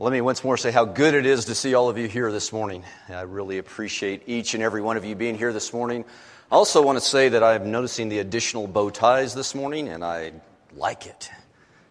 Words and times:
Let 0.00 0.12
me 0.12 0.22
once 0.22 0.42
more 0.42 0.56
say 0.56 0.70
how 0.70 0.86
good 0.86 1.12
it 1.12 1.26
is 1.26 1.44
to 1.44 1.54
see 1.54 1.74
all 1.74 1.90
of 1.90 1.98
you 1.98 2.08
here 2.08 2.32
this 2.32 2.54
morning. 2.54 2.84
I 3.10 3.20
really 3.20 3.58
appreciate 3.58 4.22
each 4.24 4.54
and 4.54 4.62
every 4.62 4.80
one 4.80 4.96
of 4.96 5.04
you 5.04 5.14
being 5.14 5.36
here 5.36 5.52
this 5.52 5.74
morning. 5.74 6.06
I 6.50 6.54
also 6.54 6.80
want 6.80 6.96
to 6.96 7.04
say 7.04 7.28
that 7.28 7.42
I'm 7.42 7.70
noticing 7.70 8.08
the 8.08 8.20
additional 8.20 8.66
bow 8.66 8.88
ties 8.88 9.34
this 9.34 9.54
morning, 9.54 9.88
and 9.88 10.02
I 10.02 10.32
like 10.74 11.04
it, 11.04 11.30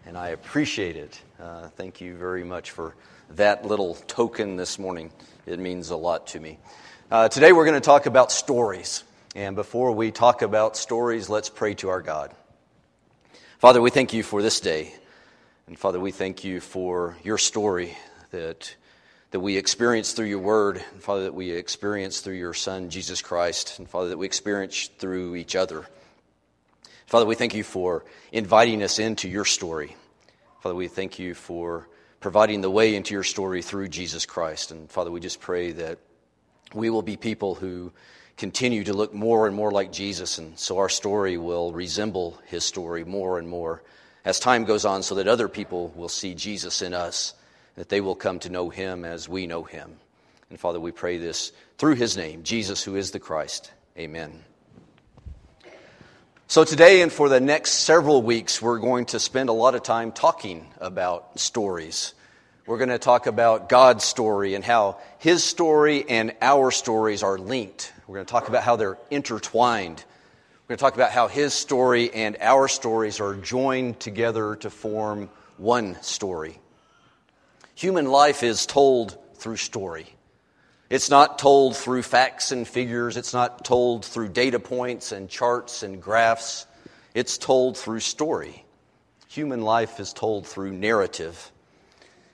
and 0.07 0.17
I 0.17 0.29
appreciate 0.29 0.95
it. 0.95 1.21
Uh, 1.39 1.67
thank 1.67 2.01
you 2.01 2.15
very 2.15 2.43
much 2.43 2.71
for 2.71 2.95
that 3.35 3.67
little 3.67 3.93
token 3.93 4.55
this 4.55 4.79
morning. 4.79 5.11
It 5.45 5.59
means 5.59 5.91
a 5.91 5.95
lot 5.95 6.25
to 6.29 6.39
me. 6.39 6.57
Uh, 7.11 7.29
today 7.29 7.51
we're 7.51 7.65
going 7.65 7.79
to 7.79 7.79
talk 7.79 8.07
about 8.07 8.31
stories. 8.31 9.03
And 9.35 9.55
before 9.55 9.91
we 9.91 10.09
talk 10.09 10.41
about 10.41 10.77
stories, 10.77 11.29
let's 11.29 11.49
pray 11.49 11.75
to 11.75 11.89
our 11.89 12.01
God. 12.01 12.33
Father, 13.59 13.79
we 13.79 13.91
thank 13.91 14.13
you 14.13 14.23
for 14.23 14.41
this 14.41 14.59
day. 14.61 14.95
And 15.69 15.77
Father, 15.77 15.99
we 15.99 16.09
thank 16.09 16.43
you 16.43 16.61
for 16.61 17.15
your 17.21 17.37
story 17.37 17.95
that, 18.31 18.75
that 19.29 19.39
we 19.39 19.55
experience 19.55 20.13
through 20.13 20.25
your 20.25 20.39
word, 20.39 20.83
and 20.93 21.03
Father, 21.03 21.25
that 21.25 21.35
we 21.35 21.51
experience 21.51 22.21
through 22.21 22.37
your 22.37 22.55
Son, 22.55 22.89
Jesus 22.89 23.21
Christ, 23.21 23.77
and 23.77 23.87
Father, 23.87 24.09
that 24.09 24.17
we 24.17 24.25
experience 24.25 24.89
through 24.97 25.35
each 25.35 25.55
other. 25.55 25.85
Father, 27.05 27.27
we 27.27 27.35
thank 27.35 27.53
you 27.53 27.63
for 27.63 28.03
inviting 28.31 28.81
us 28.81 28.97
into 28.97 29.29
your 29.29 29.45
story. 29.45 29.95
Father, 30.61 30.73
we 30.73 30.87
thank 30.87 31.19
you 31.19 31.35
for 31.35 31.87
providing 32.19 32.61
the 32.61 32.71
way 32.71 32.95
into 32.95 33.13
your 33.13 33.21
story 33.21 33.61
through 33.61 33.89
Jesus 33.89 34.25
Christ. 34.25 34.71
And 34.71 34.89
Father, 34.89 35.11
we 35.11 35.19
just 35.19 35.39
pray 35.39 35.71
that 35.73 35.99
we 36.73 36.89
will 36.89 37.03
be 37.03 37.15
people 37.15 37.53
who 37.53 37.93
continue 38.37 38.85
to 38.85 38.93
look 38.93 39.13
more 39.13 39.45
and 39.45 39.55
more 39.55 39.69
like 39.69 39.91
Jesus, 39.91 40.39
and 40.39 40.57
so 40.57 40.79
our 40.79 40.89
story 40.89 41.37
will 41.37 41.71
resemble 41.73 42.39
his 42.47 42.65
story 42.65 43.03
more 43.03 43.37
and 43.37 43.47
more 43.47 43.83
as 44.25 44.39
time 44.39 44.65
goes 44.65 44.85
on 44.85 45.03
so 45.03 45.15
that 45.15 45.27
other 45.27 45.47
people 45.47 45.91
will 45.95 46.09
see 46.09 46.33
Jesus 46.33 46.81
in 46.81 46.93
us, 46.93 47.33
that 47.75 47.89
they 47.89 48.01
will 48.01 48.15
come 48.15 48.39
to 48.39 48.49
know 48.49 48.69
him 48.69 49.05
as 49.05 49.29
we 49.29 49.47
know 49.47 49.63
him. 49.63 49.97
And 50.49 50.59
Father, 50.59 50.79
we 50.79 50.91
pray 50.91 51.17
this 51.17 51.51
through 51.77 51.95
his 51.95 52.17
name, 52.17 52.43
Jesus, 52.43 52.83
who 52.83 52.95
is 52.95 53.11
the 53.11 53.19
Christ. 53.19 53.71
Amen. 53.97 54.43
So, 56.47 56.63
today 56.63 57.03
and 57.03 57.11
for 57.11 57.29
the 57.29 57.39
next 57.39 57.73
several 57.73 58.23
weeks, 58.23 58.59
we're 58.59 58.79
going 58.79 59.05
to 59.07 59.19
spend 59.19 59.49
a 59.49 59.53
lot 59.53 59.75
of 59.75 59.83
time 59.83 60.11
talking 60.11 60.65
about 60.79 61.39
stories. 61.39 62.15
We're 62.65 62.79
going 62.79 62.89
to 62.89 62.97
talk 62.97 63.27
about 63.27 63.69
God's 63.69 64.03
story 64.03 64.55
and 64.55 64.63
how 64.63 64.99
his 65.19 65.43
story 65.43 66.09
and 66.09 66.35
our 66.41 66.71
stories 66.71 67.21
are 67.21 67.37
linked. 67.37 67.93
We're 68.07 68.15
going 68.15 68.25
to 68.25 68.31
talk 68.31 68.49
about 68.49 68.63
how 68.63 68.75
they're 68.77 68.97
intertwined. 69.11 70.03
We're 70.69 70.75
going 70.75 70.77
to 70.77 70.83
talk 70.83 70.93
about 70.93 71.11
how 71.11 71.27
his 71.27 71.55
story 71.55 72.13
and 72.13 72.37
our 72.39 72.67
stories 72.67 73.19
are 73.19 73.33
joined 73.33 73.99
together 73.99 74.55
to 74.57 74.69
form 74.69 75.27
one 75.57 75.99
story. 76.03 76.59
Human 77.73 78.05
life 78.05 78.43
is 78.43 78.67
told 78.67 79.17
through 79.33 79.55
story. 79.55 80.05
It's 80.91 81.09
not 81.09 81.39
told 81.39 81.75
through 81.75 82.03
facts 82.03 82.51
and 82.51 82.67
figures. 82.67 83.17
It's 83.17 83.33
not 83.33 83.65
told 83.65 84.05
through 84.05 84.29
data 84.29 84.59
points 84.59 85.11
and 85.11 85.27
charts 85.27 85.81
and 85.81 85.99
graphs. 85.99 86.67
It's 87.15 87.39
told 87.39 87.75
through 87.75 88.01
story. 88.01 88.63
Human 89.27 89.63
life 89.63 89.99
is 89.99 90.13
told 90.13 90.45
through 90.45 90.73
narrative. 90.73 91.51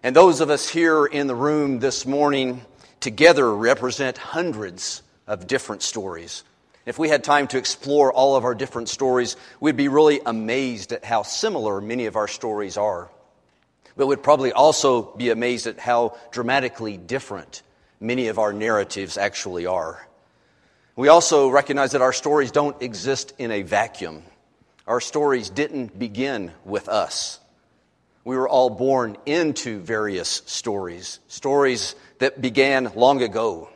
And 0.04 0.14
those 0.14 0.42
of 0.42 0.50
us 0.50 0.68
here 0.68 1.06
in 1.06 1.28
the 1.28 1.36
room 1.36 1.80
this 1.80 2.06
morning 2.06 2.66
together 3.00 3.56
represent 3.56 4.18
hundreds 4.18 5.04
of 5.26 5.48
different 5.48 5.84
stories 5.84 6.44
if 6.86 7.00
we 7.00 7.10
had 7.10 7.24
time 7.24 7.48
to 7.48 7.58
explore 7.58 8.14
all 8.14 8.36
of 8.36 8.44
our 8.44 8.56
different 8.56 8.90
stories, 8.90 9.36
we'd 9.60 9.78
be 9.78 9.88
really 9.88 10.22
amazed 10.26 10.92
at 10.92 11.04
how 11.04 11.24
similar 11.24 11.82
many 11.82 12.06
of 12.06 12.16
our 12.16 12.28
stories 12.28 12.78
are. 12.78 13.10
But 13.98 14.08
we'd 14.08 14.24
probably 14.24 14.52
also 14.52 15.02
be 15.16 15.30
amazed 15.30 15.68
at 15.68 15.80
how 15.80 16.18
dramatically 16.32 16.98
different 16.98 17.64
many 18.00 18.28
of 18.28 18.38
our 18.38 18.54
narratives 18.54 19.18
actually 19.18 19.66
are. 19.66 20.06
We 20.96 21.08
also 21.08 21.50
recognize 21.50 21.92
that 21.92 22.02
our 22.02 22.14
stories 22.14 22.52
don't 22.52 22.82
exist 22.82 23.34
in 23.38 23.52
a 23.52 23.64
vacuum. 23.64 24.24
Our 24.88 25.02
stories 25.02 25.50
didn't 25.50 25.98
begin 25.98 26.52
with 26.64 26.88
us. 26.88 27.40
We 28.24 28.38
were 28.38 28.48
all 28.48 28.70
born 28.70 29.18
into 29.26 29.80
various 29.80 30.42
stories, 30.46 31.20
stories 31.28 31.96
that 32.20 32.42
began 32.42 32.92
long 32.96 33.22
ago. 33.22 33.70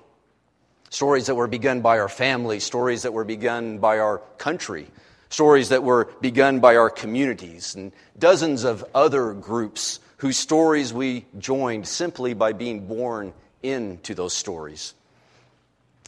Stories 0.89 1.27
that 1.27 1.35
were 1.35 1.47
begun 1.47 1.81
by 1.81 1.99
our 1.99 2.09
family, 2.09 2.59
stories 2.59 3.03
that 3.03 3.13
were 3.13 3.23
begun 3.23 3.77
by 3.77 3.99
our 3.99 4.19
country, 4.37 4.87
stories 5.29 5.69
that 5.69 5.83
were 5.83 6.09
begun 6.21 6.59
by 6.59 6.75
our 6.75 6.89
communities, 6.89 7.75
and 7.75 7.91
dozens 8.17 8.63
of 8.63 8.83
other 8.95 9.33
groups 9.33 9.99
whose 10.17 10.37
stories 10.37 10.93
we 10.93 11.25
joined 11.37 11.87
simply 11.87 12.33
by 12.33 12.53
being 12.53 12.87
born 12.87 13.33
into 13.61 14.15
those 14.15 14.33
stories. 14.33 14.93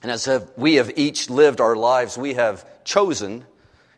And 0.02 0.12
as 0.12 0.28
we 0.58 0.76
have 0.76 0.92
each 0.98 1.30
lived 1.30 1.62
our 1.62 1.76
lives, 1.76 2.18
we 2.18 2.34
have 2.34 2.66
chosen 2.84 3.46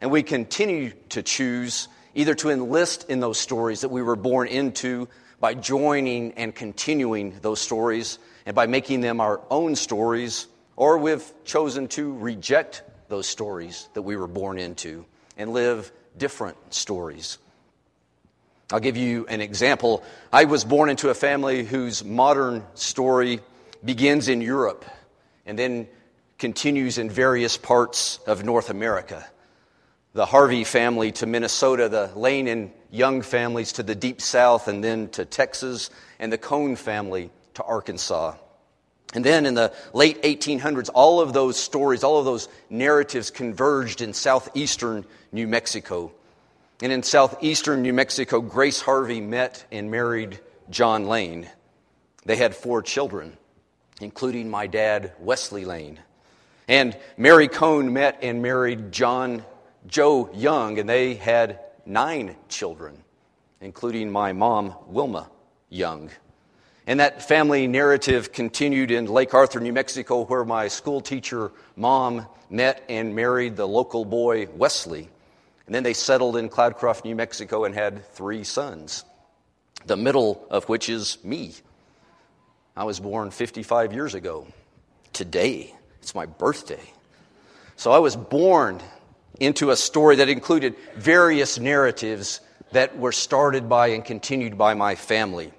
and 0.02 0.12
we 0.12 0.22
continue 0.22 0.92
to 1.10 1.24
choose 1.24 1.88
either 2.14 2.36
to 2.36 2.50
enlist 2.50 3.10
in 3.10 3.22
those 3.22 3.40
stories 3.40 3.82
that 3.82 3.90
we 3.90 4.02
were 4.02 4.18
born 4.18 4.50
into 4.50 5.08
by 5.40 5.54
joining 5.54 6.34
and 6.34 6.54
continuing 6.54 7.40
those 7.42 7.62
stories 7.62 8.20
and 8.46 8.54
by 8.54 8.68
making 8.68 9.00
them 9.00 9.22
our 9.22 9.42
own 9.50 9.76
stories 9.76 10.48
or 10.76 10.98
we've 10.98 11.32
chosen 11.46 11.88
to 11.90 12.14
reject 12.18 12.84
those 13.10 13.28
stories 13.28 13.88
that 13.94 14.02
we 14.02 14.16
were 14.16 14.28
born 14.28 14.58
into 14.58 15.06
and 15.38 15.54
live 15.54 15.92
different 16.18 16.58
stories. 16.74 17.38
I'll 18.72 18.80
give 18.80 18.98
you 18.98 19.26
an 19.28 19.42
example. 19.42 20.04
I 20.32 20.46
was 20.46 20.64
born 20.64 20.90
into 20.90 21.10
a 21.10 21.14
family 21.14 21.64
whose 21.64 22.04
modern 22.04 22.64
story 22.74 23.42
begins 23.84 24.30
in 24.30 24.42
Europe 24.42 24.86
and 25.46 25.60
then 25.60 25.88
continues 26.38 26.98
in 26.98 27.10
various 27.10 27.58
parts 27.58 28.20
of 28.26 28.44
North 28.44 28.70
America. 28.70 29.26
The 30.14 30.26
Harvey 30.26 30.64
family 30.64 31.12
to 31.14 31.26
Minnesota, 31.26 31.90
the 31.90 32.12
Lane 32.16 32.48
and 32.48 32.72
Young 32.92 33.22
families 33.22 33.74
to 33.74 33.84
the 33.84 33.96
Deep 33.96 34.22
South, 34.22 34.68
and 34.68 34.84
then 34.84 35.10
to 35.10 35.26
Texas, 35.26 35.90
and 36.20 36.32
the 36.32 36.38
Cone 36.38 36.76
family 36.76 37.32
to 37.56 37.64
Arkansas. 37.64 38.36
And 39.14 39.24
then 39.24 39.46
in 39.46 39.54
the 39.54 39.72
late 39.94 40.22
1800s, 40.24 40.90
all 40.94 41.22
of 41.22 41.34
those 41.34 41.58
stories, 41.58 42.04
all 42.04 42.20
of 42.20 42.26
those 42.26 42.50
narratives 42.70 43.30
converged 43.30 44.02
in 44.02 44.14
southeastern 44.14 45.06
New 45.32 45.48
Mexico. 45.48 46.12
And 46.82 46.92
in 46.92 47.04
southeastern 47.04 47.82
New 47.84 47.94
Mexico, 47.94 48.42
Grace 48.42 48.82
Harvey 48.82 49.22
met 49.22 49.66
and 49.72 49.92
married 49.92 50.40
John 50.70 51.06
Lane. 51.06 51.48
They 52.26 52.36
had 52.36 52.56
four 52.56 52.82
children, 52.82 53.38
including 54.02 54.50
my 54.50 54.68
dad, 54.68 55.14
Wesley 55.20 55.66
Lane. 55.66 56.00
And 56.68 56.98
Mary 57.18 57.48
Cone 57.48 57.94
met 57.94 58.20
and 58.22 58.42
married 58.42 58.92
John 58.92 59.44
Joe 59.86 60.30
Young, 60.34 60.80
and 60.80 60.88
they 60.90 61.16
had 61.16 61.60
nine 61.86 62.36
children, 62.48 63.04
including 63.62 64.12
my 64.12 64.34
mom, 64.34 64.74
Wilma 64.88 65.30
Young. 65.70 66.10
And 66.86 67.00
that 67.00 67.28
family 67.28 67.68
narrative 67.68 68.34
continued 68.34 68.92
in 68.92 69.06
Lake 69.06 69.34
Arthur, 69.34 69.60
New 69.62 69.72
Mexico, 69.72 70.26
where 70.26 70.44
my 70.44 70.68
school 70.68 71.00
teacher 71.00 71.52
mom 71.78 72.28
met 72.50 72.84
and 72.90 73.16
married 73.16 73.56
the 73.56 73.68
local 73.68 74.04
boy 74.04 74.48
Wesley. 74.48 75.10
And 75.66 75.74
then 75.74 75.84
they 75.84 75.94
settled 75.94 76.36
in 76.36 76.50
Cloudcroft, 76.50 77.06
New 77.06 77.16
Mexico, 77.16 77.64
and 77.64 77.74
had 77.74 78.06
three 78.14 78.44
sons, 78.44 79.06
the 79.86 79.96
middle 79.96 80.46
of 80.50 80.68
which 80.68 80.90
is 80.90 81.24
me. 81.24 81.54
I 82.76 82.84
was 82.84 83.00
born 83.00 83.32
55 83.32 83.94
years 83.94 84.14
ago. 84.14 84.48
Today, 85.14 85.74
it's 86.02 86.14
my 86.14 86.26
birthday. 86.26 86.84
So 87.78 87.92
I 87.92 88.00
was 88.00 88.16
born 88.18 88.82
into 89.40 89.70
a 89.70 89.76
story 89.76 90.18
that 90.18 90.28
included 90.28 90.76
various 90.96 91.58
narratives 91.58 92.42
that 92.72 92.98
were 92.98 93.12
started 93.12 93.70
by 93.70 93.88
and 93.88 94.04
continued 94.04 94.58
by 94.58 94.74
my 94.74 94.96
family. 94.96 95.54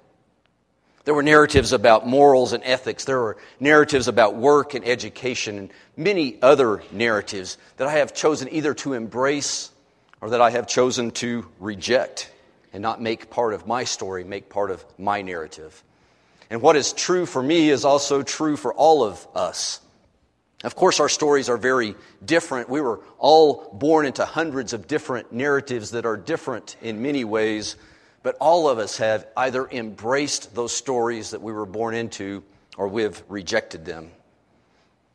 There 1.05 1.13
were 1.13 1.23
narratives 1.23 1.71
about 1.71 2.07
morals 2.07 2.51
and 2.51 2.63
ethics. 2.63 3.05
There 3.05 3.19
were 3.19 3.37
narratives 3.59 4.07
about 4.07 4.35
work 4.35 4.73
and 4.73 4.83
education 4.83 5.57
and 5.59 5.69
many 5.95 6.41
other 6.41 6.81
narratives 6.91 7.59
that 7.77 7.87
I 7.87 7.91
have 7.91 8.15
chosen 8.15 8.51
either 8.51 8.73
to 8.75 8.93
embrace 8.93 9.69
or 10.19 10.31
that 10.31 10.41
I 10.41 10.49
have 10.49 10.67
chosen 10.67 11.11
to 11.11 11.45
reject 11.59 12.31
and 12.73 12.81
not 12.81 13.01
make 13.01 13.29
part 13.29 13.53
of 13.53 13.67
my 13.67 13.83
story, 13.83 14.23
make 14.23 14.49
part 14.49 14.71
of 14.71 14.83
my 14.97 15.21
narrative. 15.21 15.83
And 16.49 16.61
what 16.61 16.75
is 16.75 16.91
true 16.91 17.27
for 17.27 17.41
me 17.41 17.69
is 17.69 17.85
also 17.85 18.23
true 18.23 18.57
for 18.57 18.73
all 18.73 19.03
of 19.03 19.27
us. 19.35 19.81
Of 20.63 20.75
course, 20.75 20.99
our 20.99 21.09
stories 21.09 21.49
are 21.49 21.57
very 21.57 21.93
different. 22.25 22.67
We 22.67 22.81
were 22.81 23.01
all 23.19 23.69
born 23.73 24.07
into 24.07 24.25
hundreds 24.25 24.73
of 24.73 24.87
different 24.87 25.31
narratives 25.31 25.91
that 25.91 26.07
are 26.07 26.17
different 26.17 26.75
in 26.81 27.03
many 27.03 27.23
ways 27.23 27.75
but 28.25 28.37
all 28.39 28.67
of 28.67 28.79
us 28.79 28.97
have 28.97 29.27
either 29.37 29.67
embraced 29.69 30.55
those 30.55 30.75
stories 30.75 31.29
that 31.29 31.43
we 31.43 31.53
were 31.53 31.67
born 31.67 31.93
into 31.93 32.43
or 32.75 32.87
we've 32.87 33.21
rejected 33.29 33.85
them. 33.85 34.09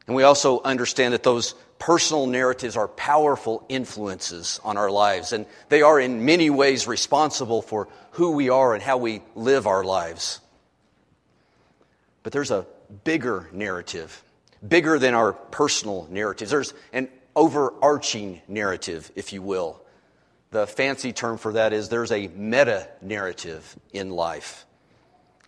And 0.06 0.14
we 0.14 0.22
also 0.22 0.62
understand 0.62 1.12
that 1.12 1.24
those 1.24 1.56
personal 1.80 2.28
narratives 2.28 2.76
are 2.76 2.86
powerful 2.86 3.66
influences 3.68 4.60
on 4.62 4.76
our 4.76 4.92
lives, 4.92 5.32
and 5.32 5.46
they 5.70 5.82
are 5.82 5.98
in 5.98 6.24
many 6.24 6.50
ways 6.50 6.86
responsible 6.86 7.62
for 7.62 7.88
who 8.12 8.30
we 8.30 8.48
are 8.48 8.74
and 8.74 8.82
how 8.82 8.98
we 8.98 9.22
live 9.34 9.66
our 9.66 9.82
lives. 9.82 10.38
But 12.22 12.32
there's 12.32 12.52
a 12.52 12.64
bigger 13.02 13.48
narrative, 13.52 14.22
bigger 14.66 15.00
than 15.00 15.14
our 15.14 15.32
personal 15.32 16.06
narratives. 16.12 16.52
There's 16.52 16.74
an 16.92 17.08
overarching 17.34 18.40
narrative, 18.46 19.10
if 19.16 19.32
you 19.32 19.42
will. 19.42 19.82
The 20.50 20.66
fancy 20.66 21.12
term 21.12 21.38
for 21.38 21.52
that 21.52 21.72
is 21.72 21.88
there's 21.88 22.10
a 22.10 22.28
meta 22.28 22.88
narrative 23.00 23.76
in 23.92 24.10
life. 24.10 24.66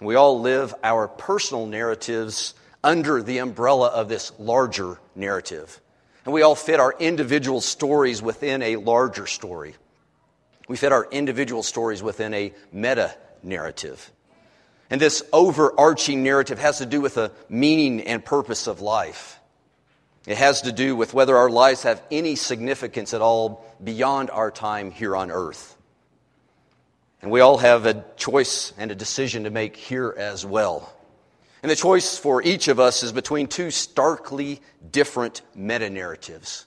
We 0.01 0.15
all 0.15 0.41
live 0.41 0.75
our 0.83 1.09
personal 1.09 1.67
narratives 1.67 2.55
under 2.85 3.23
the 3.23 3.39
umbrella 3.39 3.89
of 3.89 4.09
this 4.09 4.33
larger 4.39 4.99
narrative. 5.15 5.81
And 6.25 6.33
we 6.33 6.43
all 6.43 6.55
fit 6.55 6.79
our 6.79 6.95
individual 6.99 7.61
stories 7.61 8.23
within 8.23 8.63
a 8.63 8.77
larger 8.77 9.27
story. 9.27 9.75
We 10.69 10.77
fit 10.77 10.93
our 10.93 11.07
individual 11.11 11.65
stories 11.65 12.03
within 12.03 12.33
a 12.35 12.53
meta 12.73 13.17
narrative. 13.43 14.13
And 14.89 15.01
this 15.01 15.25
overarching 15.33 16.23
narrative 16.23 16.59
has 16.61 16.79
to 16.79 16.87
do 16.87 17.01
with 17.01 17.15
the 17.15 17.33
meaning 17.49 18.03
and 18.03 18.25
purpose 18.25 18.69
of 18.69 18.81
life. 18.81 19.41
It 20.27 20.37
has 20.37 20.63
to 20.63 20.73
do 20.73 20.95
with 20.95 21.15
whether 21.15 21.37
our 21.37 21.51
lives 21.51 21.83
have 21.83 22.03
any 22.11 22.37
significance 22.37 23.13
at 23.13 23.21
all 23.21 23.65
beyond 23.83 24.31
our 24.31 24.51
time 24.51 24.91
here 24.91 25.17
on 25.17 25.31
earth. 25.31 25.77
And 27.21 27.31
we 27.31 27.41
all 27.41 27.59
have 27.59 27.87
a 27.87 28.05
choice 28.17 28.73
and 28.79 28.91
a 28.91 28.95
decision 28.95 29.45
to 29.45 29.51
make 29.51 29.77
here 29.77 30.15
as 30.17 30.45
well. 30.47 30.93
And 31.63 31.71
the 31.71 31.77
choice 31.77 32.19
for 32.19 32.43
each 32.43 32.69
of 32.69 32.81
us 32.81 33.03
is 33.03 33.13
between 33.13 33.47
two 33.47 33.71
starkly 33.71 34.61
different 34.91 35.43
meta 35.55 35.91
narratives, 35.91 36.67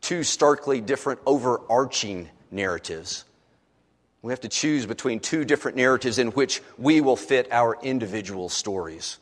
two 0.00 0.24
starkly 0.24 0.80
different 0.80 1.20
overarching 1.26 2.28
narratives. 2.50 3.24
We 4.22 4.32
have 4.32 4.40
to 4.40 4.48
choose 4.48 4.86
between 4.86 5.20
two 5.20 5.44
different 5.44 5.76
narratives 5.76 6.18
in 6.18 6.28
which 6.28 6.60
we 6.78 7.00
will 7.00 7.16
fit 7.16 7.52
our 7.52 7.78
individual 7.82 8.48
stories. 8.48 9.18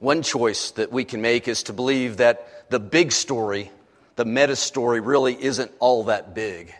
One 0.00 0.22
choice 0.22 0.70
that 0.72 0.92
we 0.92 1.04
can 1.04 1.20
make 1.20 1.48
is 1.48 1.64
to 1.64 1.72
believe 1.72 2.18
that 2.18 2.70
the 2.70 2.78
big 2.78 3.12
story, 3.12 3.70
the 4.16 4.24
meta 4.24 4.54
story, 4.54 5.00
really 5.00 5.36
isn't 5.40 5.72
all 5.80 6.04
that 6.04 6.34
big. 6.34 6.72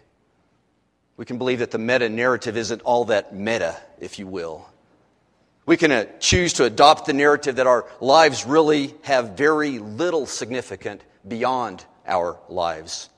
We 1.16 1.24
can 1.24 1.38
believe 1.38 1.58
that 1.58 1.72
the 1.72 1.78
meta 1.78 2.08
narrative 2.08 2.56
isn't 2.56 2.82
all 2.82 3.06
that 3.06 3.34
meta, 3.34 3.76
if 3.98 4.20
you 4.20 4.28
will. 4.28 4.68
We 5.66 5.76
can 5.76 5.90
uh, 5.90 6.04
choose 6.20 6.54
to 6.54 6.64
adopt 6.64 7.06
the 7.06 7.12
narrative 7.12 7.56
that 7.56 7.66
our 7.66 7.86
lives 8.00 8.46
really 8.46 8.94
have 9.02 9.36
very 9.36 9.80
little 9.80 10.24
significant 10.24 11.02
beyond 11.26 11.84
our 12.06 12.38
lives. 12.48 13.10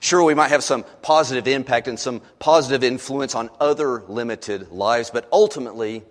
Sure, 0.00 0.22
we 0.22 0.34
might 0.34 0.48
have 0.48 0.62
some 0.62 0.84
positive 1.02 1.48
impact 1.48 1.88
and 1.88 1.98
some 1.98 2.20
positive 2.38 2.84
influence 2.84 3.34
on 3.34 3.50
other 3.58 4.02
limited 4.02 4.70
lives, 4.70 5.10
but 5.10 5.28
ultimately, 5.32 6.02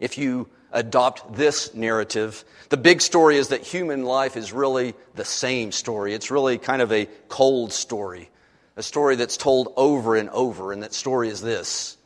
if 0.00 0.18
you 0.18 0.48
adopt 0.72 1.34
this 1.34 1.74
narrative, 1.74 2.44
the 2.68 2.76
big 2.76 3.00
story 3.00 3.36
is 3.36 3.48
that 3.48 3.62
human 3.62 4.04
life 4.04 4.36
is 4.36 4.52
really 4.52 4.94
the 5.14 5.24
same 5.24 5.72
story. 5.72 6.14
It's 6.14 6.30
really 6.30 6.58
kind 6.58 6.82
of 6.82 6.92
a 6.92 7.06
cold 7.28 7.72
story, 7.72 8.30
a 8.76 8.82
story 8.82 9.16
that's 9.16 9.36
told 9.36 9.72
over 9.76 10.16
and 10.16 10.30
over, 10.30 10.72
and 10.72 10.82
that 10.82 10.94
story 10.94 11.28
is 11.28 11.40
this 11.40 11.96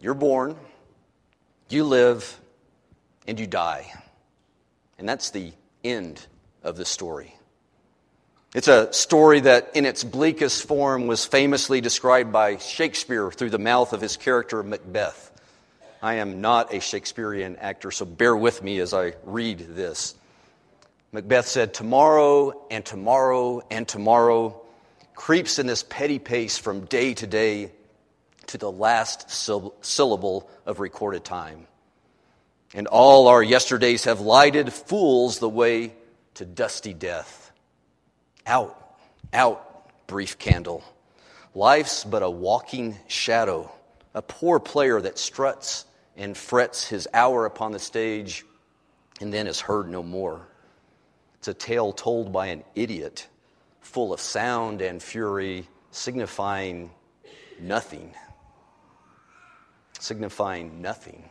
You're 0.00 0.14
born, 0.14 0.56
you 1.68 1.84
live 1.84 2.38
and 3.26 3.38
you 3.38 3.46
die. 3.46 3.92
And 4.98 5.08
that's 5.08 5.30
the 5.30 5.52
end 5.82 6.24
of 6.62 6.76
the 6.76 6.84
story. 6.84 7.34
It's 8.54 8.68
a 8.68 8.92
story 8.92 9.40
that, 9.40 9.70
in 9.74 9.86
its 9.86 10.02
bleakest 10.02 10.66
form, 10.66 11.06
was 11.06 11.24
famously 11.24 11.80
described 11.80 12.32
by 12.32 12.56
Shakespeare 12.56 13.30
through 13.30 13.50
the 13.50 13.58
mouth 13.58 13.92
of 13.92 14.00
his 14.00 14.16
character 14.16 14.62
Macbeth. 14.62 15.29
I 16.02 16.14
am 16.14 16.40
not 16.40 16.72
a 16.72 16.80
Shakespearean 16.80 17.56
actor, 17.56 17.90
so 17.90 18.06
bear 18.06 18.34
with 18.34 18.62
me 18.62 18.78
as 18.78 18.94
I 18.94 19.14
read 19.24 19.58
this. 19.58 20.14
Macbeth 21.12 21.46
said, 21.46 21.74
Tomorrow 21.74 22.66
and 22.70 22.84
tomorrow 22.84 23.62
and 23.70 23.86
tomorrow 23.86 24.62
creeps 25.14 25.58
in 25.58 25.66
this 25.66 25.82
petty 25.82 26.18
pace 26.18 26.56
from 26.56 26.86
day 26.86 27.12
to 27.14 27.26
day 27.26 27.72
to 28.46 28.56
the 28.56 28.70
last 28.70 29.30
syllable 29.30 30.48
of 30.64 30.80
recorded 30.80 31.24
time. 31.24 31.66
And 32.72 32.86
all 32.86 33.28
our 33.28 33.42
yesterdays 33.42 34.04
have 34.04 34.20
lighted 34.20 34.72
fools 34.72 35.38
the 35.38 35.48
way 35.48 35.92
to 36.34 36.46
dusty 36.46 36.94
death. 36.94 37.52
Out, 38.46 38.96
out, 39.34 40.06
brief 40.06 40.38
candle. 40.38 40.82
Life's 41.54 42.04
but 42.04 42.22
a 42.22 42.30
walking 42.30 42.96
shadow, 43.06 43.70
a 44.14 44.22
poor 44.22 44.58
player 44.58 45.00
that 45.00 45.18
struts 45.18 45.84
and 46.20 46.36
frets 46.36 46.86
his 46.86 47.08
hour 47.12 47.44
upon 47.44 47.72
the 47.72 47.80
stage 47.80 48.44
and 49.20 49.32
then 49.32 49.48
is 49.48 49.58
heard 49.58 49.90
no 49.90 50.04
more. 50.04 50.46
It's 51.38 51.48
a 51.48 51.54
tale 51.54 51.92
told 51.92 52.32
by 52.32 52.46
an 52.46 52.62
idiot, 52.76 53.26
full 53.80 54.12
of 54.12 54.20
sound 54.20 54.80
and 54.80 55.02
fury, 55.02 55.66
signifying 55.90 56.92
nothing 57.60 58.14
signifying 60.02 60.82
nothing. 60.82 61.28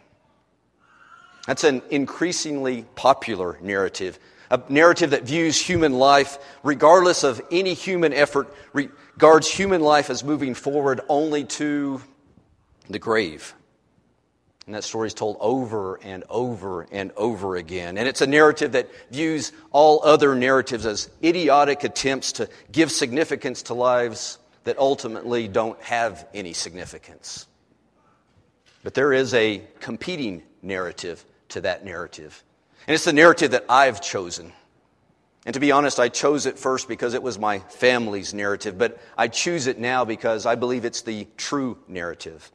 That's 1.48 1.64
an 1.64 1.82
increasingly 1.90 2.86
popular 2.96 3.58
narrative, 3.62 4.20
a 4.52 4.62
narrative 4.70 5.12
that 5.12 5.24
views 5.24 5.60
human 5.60 5.94
life, 5.94 6.38
regardless 6.64 7.24
of 7.24 7.42
any 7.52 7.74
human 7.74 8.14
effort, 8.14 8.54
regards 8.74 9.50
human 9.50 9.82
life 9.82 10.10
as 10.10 10.24
moving 10.24 10.54
forward 10.54 11.02
only 11.10 11.44
to 11.46 12.02
the 12.90 13.00
grave. 13.00 13.54
And 14.70 14.76
that 14.76 14.84
story 14.84 15.08
is 15.08 15.16
told 15.16 15.38
over 15.40 15.96
and 16.04 16.24
over 16.30 16.86
and 16.92 17.12
over 17.18 17.56
again. 17.56 17.98
And 17.98 18.08
it's 18.08 18.22
a 18.22 18.28
narrative 18.28 18.74
that 18.74 18.88
views 19.10 19.52
all 19.72 20.00
other 20.04 20.36
narratives 20.36 20.86
as 20.86 21.10
idiotic 21.24 21.84
attempts 21.84 22.34
to 22.34 22.48
give 22.72 22.92
significance 22.92 23.64
to 23.64 23.74
lives 23.74 24.38
that 24.66 24.78
ultimately 24.78 25.48
don't 25.48 25.82
have 25.82 26.28
any 26.36 26.54
significance. 26.54 27.48
But 28.84 28.94
there 28.94 29.12
is 29.12 29.34
a 29.34 29.64
competing 29.80 30.44
narrative 30.62 31.26
to 31.48 31.62
that 31.62 31.84
narrative. 31.84 32.44
And 32.86 32.94
it's 32.94 33.06
the 33.06 33.12
narrative 33.12 33.50
that 33.50 33.66
I've 33.70 34.02
chosen. 34.02 34.54
And 35.48 35.56
to 35.56 35.60
be 35.60 35.72
honest, 35.72 36.00
I 36.00 36.10
chose 36.10 36.46
it 36.46 36.60
first 36.60 36.88
because 36.88 37.16
it 37.16 37.24
was 37.24 37.40
my 37.40 37.58
family's 37.58 38.36
narrative, 38.36 38.78
but 38.78 39.00
I 39.18 39.30
choose 39.30 39.66
it 39.66 39.80
now 39.80 40.06
because 40.06 40.46
I 40.46 40.54
believe 40.54 40.86
it's 40.86 41.02
the 41.02 41.26
true 41.38 41.80
narrative. 41.88 42.52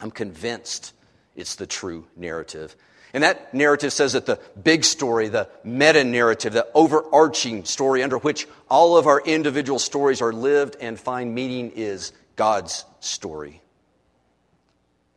I'm 0.00 0.12
convinced 0.12 0.94
it's 1.36 1.56
the 1.56 1.66
true 1.66 2.06
narrative. 2.16 2.74
And 3.12 3.24
that 3.24 3.52
narrative 3.52 3.92
says 3.92 4.12
that 4.12 4.26
the 4.26 4.38
big 4.62 4.84
story, 4.84 5.28
the 5.28 5.48
meta 5.64 6.04
narrative, 6.04 6.52
the 6.52 6.68
overarching 6.74 7.64
story 7.64 8.02
under 8.02 8.18
which 8.18 8.46
all 8.68 8.96
of 8.96 9.06
our 9.06 9.20
individual 9.20 9.78
stories 9.78 10.22
are 10.22 10.32
lived 10.32 10.76
and 10.80 10.98
find 10.98 11.34
meaning 11.34 11.72
is 11.74 12.12
God's 12.36 12.84
story. 13.00 13.60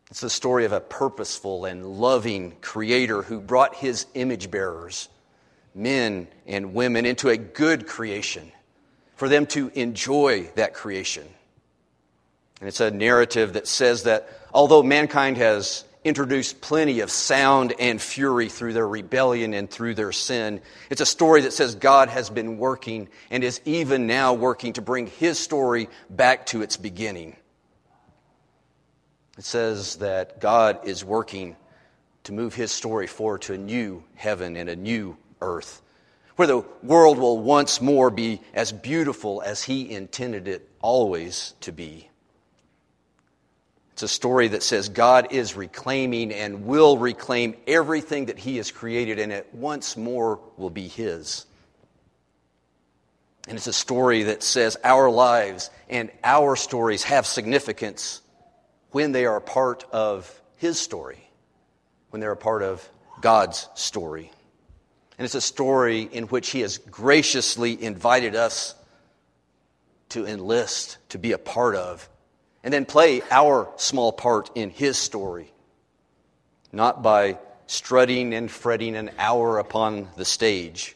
It's 0.09 0.21
the 0.21 0.29
story 0.29 0.65
of 0.65 0.71
a 0.71 0.79
purposeful 0.79 1.65
and 1.65 1.85
loving 1.85 2.55
creator 2.61 3.21
who 3.21 3.39
brought 3.39 3.75
his 3.75 4.05
image 4.13 4.49
bearers, 4.51 5.09
men 5.73 6.27
and 6.45 6.73
women, 6.73 7.05
into 7.05 7.29
a 7.29 7.37
good 7.37 7.87
creation 7.87 8.51
for 9.15 9.29
them 9.29 9.45
to 9.47 9.71
enjoy 9.73 10.51
that 10.55 10.73
creation. 10.73 11.27
And 12.59 12.67
it's 12.67 12.79
a 12.79 12.91
narrative 12.91 13.53
that 13.53 13.67
says 13.67 14.03
that 14.03 14.29
although 14.53 14.83
mankind 14.83 15.37
has 15.37 15.83
introduced 16.03 16.61
plenty 16.61 16.99
of 16.99 17.09
sound 17.09 17.73
and 17.79 18.01
fury 18.01 18.49
through 18.49 18.73
their 18.73 18.87
rebellion 18.87 19.53
and 19.53 19.69
through 19.69 19.95
their 19.95 20.11
sin. 20.11 20.61
It's 20.89 21.01
a 21.01 21.05
story 21.05 21.41
that 21.41 21.53
says 21.53 21.75
God 21.75 22.09
has 22.09 22.29
been 22.29 22.57
working 22.57 23.09
and 23.31 23.43
is 23.43 23.61
even 23.65 24.07
now 24.07 24.33
working 24.33 24.73
to 24.73 24.81
bring 24.81 25.07
his 25.07 25.39
story 25.39 25.89
back 26.09 26.45
to 26.47 26.61
its 26.61 26.77
beginning. 26.77 27.35
It 29.37 29.45
says 29.45 29.97
that 29.97 30.39
God 30.39 30.87
is 30.87 31.03
working 31.03 31.55
to 32.25 32.33
move 32.33 32.53
his 32.53 32.71
story 32.71 33.07
forward 33.07 33.41
to 33.43 33.53
a 33.53 33.57
new 33.57 34.03
heaven 34.15 34.55
and 34.55 34.69
a 34.69 34.75
new 34.75 35.17
earth, 35.41 35.81
where 36.35 36.47
the 36.47 36.65
world 36.81 37.17
will 37.17 37.39
once 37.39 37.81
more 37.81 38.09
be 38.09 38.41
as 38.53 38.71
beautiful 38.71 39.41
as 39.41 39.63
he 39.63 39.91
intended 39.91 40.47
it 40.47 40.69
always 40.81 41.53
to 41.61 41.71
be. 41.71 42.09
It's 44.03 44.11
a 44.11 44.15
story 44.15 44.49
that 44.49 44.63
says 44.63 44.89
God 44.89 45.31
is 45.31 45.55
reclaiming 45.55 46.33
and 46.33 46.65
will 46.65 46.97
reclaim 46.97 47.55
everything 47.65 48.25
that 48.25 48.37
he 48.37 48.57
has 48.57 48.69
created, 48.69 49.17
and 49.17 49.31
it 49.31 49.47
once 49.53 49.95
more 49.95 50.41
will 50.57 50.69
be 50.69 50.89
his. 50.89 51.45
And 53.47 53.55
it's 53.55 53.67
a 53.67 53.71
story 53.71 54.23
that 54.23 54.43
says 54.43 54.75
our 54.83 55.09
lives 55.09 55.69
and 55.87 56.11
our 56.21 56.57
stories 56.57 57.03
have 57.03 57.25
significance 57.25 58.19
when 58.91 59.13
they 59.13 59.25
are 59.25 59.39
part 59.39 59.85
of 59.93 60.41
His 60.57 60.77
story, 60.81 61.25
when 62.09 62.19
they're 62.19 62.33
a 62.33 62.35
part 62.35 62.61
of 62.61 62.85
God's 63.21 63.69
story. 63.73 64.33
And 65.17 65.23
it's 65.23 65.33
a 65.33 65.39
story 65.39 66.01
in 66.01 66.25
which 66.25 66.49
He 66.49 66.59
has 66.59 66.77
graciously 66.77 67.81
invited 67.81 68.35
us 68.35 68.75
to 70.09 70.25
enlist, 70.25 70.97
to 71.07 71.17
be 71.17 71.31
a 71.31 71.37
part 71.37 71.75
of, 71.75 72.09
and 72.63 72.73
then 72.73 72.85
play 72.85 73.21
our 73.29 73.69
small 73.75 74.11
part 74.11 74.49
in 74.55 74.69
His 74.69 74.97
story. 74.97 75.51
Not 76.71 77.03
by 77.03 77.37
strutting 77.67 78.33
and 78.33 78.49
fretting 78.49 78.95
an 78.95 79.11
hour 79.17 79.59
upon 79.59 80.07
the 80.15 80.25
stage, 80.25 80.95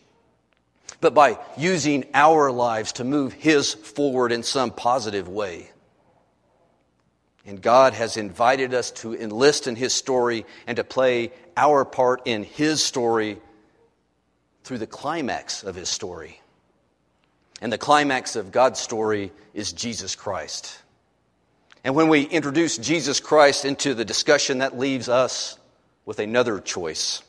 but 1.02 1.14
by 1.14 1.38
using 1.58 2.06
our 2.14 2.52
lives 2.52 2.94
to 2.94 3.04
move 3.04 3.34
His 3.34 3.74
forward 3.74 4.32
in 4.32 4.44
some 4.44 4.72
positive 4.72 5.28
way. 5.28 5.70
And 7.46 7.62
God 7.62 7.94
has 7.94 8.18
invited 8.18 8.74
us 8.74 8.92
to 8.92 9.16
enlist 9.16 9.68
in 9.68 9.76
His 9.76 9.94
story 9.94 10.46
and 10.66 10.76
to 10.78 10.84
play 10.84 11.32
our 11.56 11.86
part 11.86 12.24
in 12.26 12.44
His 12.44 12.84
story 12.84 13.38
through 14.64 14.80
the 14.80 14.88
climax 14.88 15.64
of 15.64 15.76
His 15.76 15.90
story. 15.90 16.42
And 17.62 17.72
the 17.72 17.78
climax 17.78 18.36
of 18.36 18.52
God's 18.52 18.80
story 18.80 19.32
is 19.54 19.72
Jesus 19.72 20.16
Christ. 20.16 20.78
And 21.84 21.96
when 21.96 22.10
we 22.10 22.24
introduce 22.24 22.78
Jesus 22.78 23.20
Christ 23.20 23.66
into 23.66 23.94
the 23.94 24.06
discussion, 24.06 24.60
that 24.60 24.78
leaves 24.78 25.10
us 25.10 25.58
with 26.06 26.20
another 26.20 26.60
choice. 26.60 27.22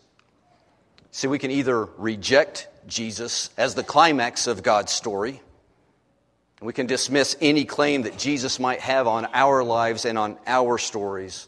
See, 1.10 1.26
we 1.26 1.38
can 1.38 1.50
either 1.50 1.84
reject 1.84 2.68
Jesus 2.86 3.50
as 3.56 3.74
the 3.74 3.82
climax 3.82 4.46
of 4.46 4.62
God's 4.62 4.92
story, 4.92 5.40
we 6.60 6.72
can 6.72 6.86
dismiss 6.86 7.36
any 7.40 7.64
claim 7.64 8.02
that 8.02 8.18
Jesus 8.18 8.58
might 8.58 8.80
have 8.80 9.06
on 9.06 9.28
our 9.32 9.62
lives 9.62 10.04
and 10.04 10.18
on 10.18 10.36
our 10.46 10.76
stories. 10.78 11.46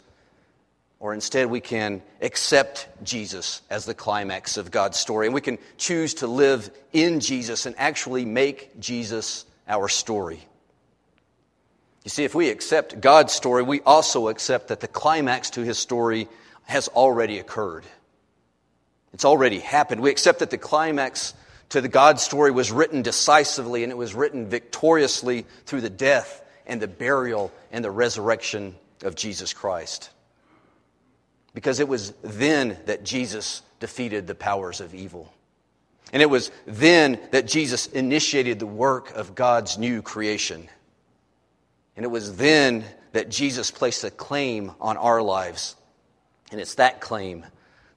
Or 1.01 1.15
instead, 1.15 1.47
we 1.47 1.61
can 1.61 2.03
accept 2.21 2.87
Jesus 3.03 3.63
as 3.71 3.87
the 3.87 3.95
climax 3.95 4.57
of 4.57 4.71
God's 4.71 4.99
story. 4.99 5.27
And 5.27 5.35
we 5.35 5.41
can 5.41 5.59
choose 5.79 6.15
to 6.15 6.27
live 6.27 6.71
in 6.93 7.21
Jesus 7.21 7.67
and 7.67 7.75
actually 7.79 8.25
make 8.25 8.79
Jesus 8.79 9.47
our 9.67 9.89
story. 9.89 10.41
You 12.05 12.11
see, 12.11 12.25
if 12.25 12.35
we 12.35 12.49
accept 12.49 13.01
God's 13.01 13.33
story, 13.33 13.63
we 13.63 13.81
also 13.83 14.29
accept 14.29 14.69
that 14.69 14.81
the 14.81 14.89
climax 14.89 15.51
to 15.51 15.63
his 15.63 15.79
story 15.79 16.29
has 16.65 16.89
already 16.89 17.39
occurred. 17.39 17.85
It's 19.13 19.25
already 19.25 19.59
happened. 19.59 20.01
We 20.01 20.11
accept 20.11 20.39
that 20.39 20.51
the 20.51 20.59
climax 20.59 21.35
to 21.71 21.81
the 21.81 21.89
God 21.89 22.19
story 22.21 22.51
was 22.51 22.73
written 22.73 23.03
decisively 23.03 23.83
and 23.83 23.93
it 23.93 23.97
was 23.97 24.15
written 24.15 24.49
victoriously 24.49 25.47
through 25.67 25.81
the 25.83 25.91
death 25.91 26.43
and 26.67 26.81
the 26.81 26.89
burial 26.89 27.53
and 27.73 27.85
the 27.85 27.91
resurrection 27.91 28.75
of 29.03 29.15
Jesus 29.15 29.53
Christ. 29.53 30.11
Because 31.55 31.81
it 31.81 31.89
was 31.89 32.13
then 32.23 32.79
that 32.87 33.05
Jesus 33.05 33.63
defeated 33.81 34.27
the 34.27 34.35
powers 34.35 34.81
of 34.81 34.95
evil. 34.95 35.33
And 36.13 36.23
it 36.23 36.31
was 36.31 36.51
then 36.67 37.19
that 37.33 37.47
Jesus 37.47 37.87
initiated 37.87 38.59
the 38.59 38.67
work 38.67 39.11
of 39.13 39.35
God's 39.35 39.79
new 39.79 40.03
creation. 40.03 40.69
And 42.01 42.07
it 42.07 42.11
was 42.11 42.39
then 42.39 42.83
that 43.13 43.29
Jesus 43.29 43.71
placed 43.71 44.05
a 44.05 44.11
claim 44.11 44.73
on 44.81 44.97
our 44.97 45.21
lives. 45.21 45.77
And 46.51 46.59
it's 46.59 46.77
that 46.77 47.03
claim 47.03 47.45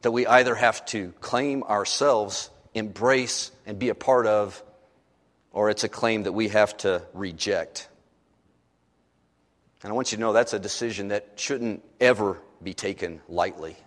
that 0.01 0.11
we 0.11 0.27
either 0.27 0.55
have 0.55 0.85
to 0.87 1.13
claim 1.21 1.63
ourselves, 1.63 2.49
embrace, 2.73 3.49
and 3.65 3.79
be 3.79 3.87
a 3.87 3.95
part 3.95 4.27
of, 4.27 4.61
or 5.53 5.69
it's 5.69 5.85
a 5.85 5.87
claim 5.87 6.23
that 6.23 6.33
we 6.33 6.49
have 6.49 6.75
to 6.79 7.01
reject. 7.13 7.87
And 9.83 9.89
I 9.89 9.95
want 9.95 10.11
you 10.11 10.17
to 10.17 10.21
know 10.21 10.33
that's 10.33 10.51
a 10.51 10.59
decision 10.59 11.07
that 11.07 11.35
shouldn't 11.37 11.81
ever 12.01 12.37
be 12.61 12.73
taken 12.73 13.21
lightly. 13.29 13.77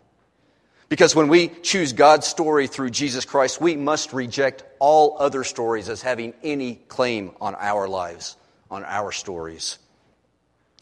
Because 0.88 1.14
when 1.14 1.28
we 1.28 1.48
choose 1.48 1.92
God's 1.92 2.26
story 2.26 2.68
through 2.68 2.88
Jesus 2.88 3.26
Christ, 3.26 3.60
we 3.60 3.76
must 3.76 4.14
reject 4.14 4.64
all 4.78 5.18
other 5.20 5.44
stories 5.44 5.90
as 5.90 6.00
having 6.00 6.32
any 6.42 6.76
claim 6.76 7.32
on 7.38 7.54
our 7.54 7.86
lives, 7.86 8.38
on 8.70 8.82
our 8.82 9.12
stories. 9.12 9.76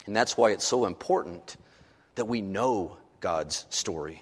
And 0.05 0.15
that's 0.15 0.37
why 0.37 0.51
it's 0.51 0.65
so 0.65 0.85
important 0.85 1.57
that 2.15 2.25
we 2.25 2.41
know 2.41 2.97
God's 3.19 3.65
story. 3.69 4.21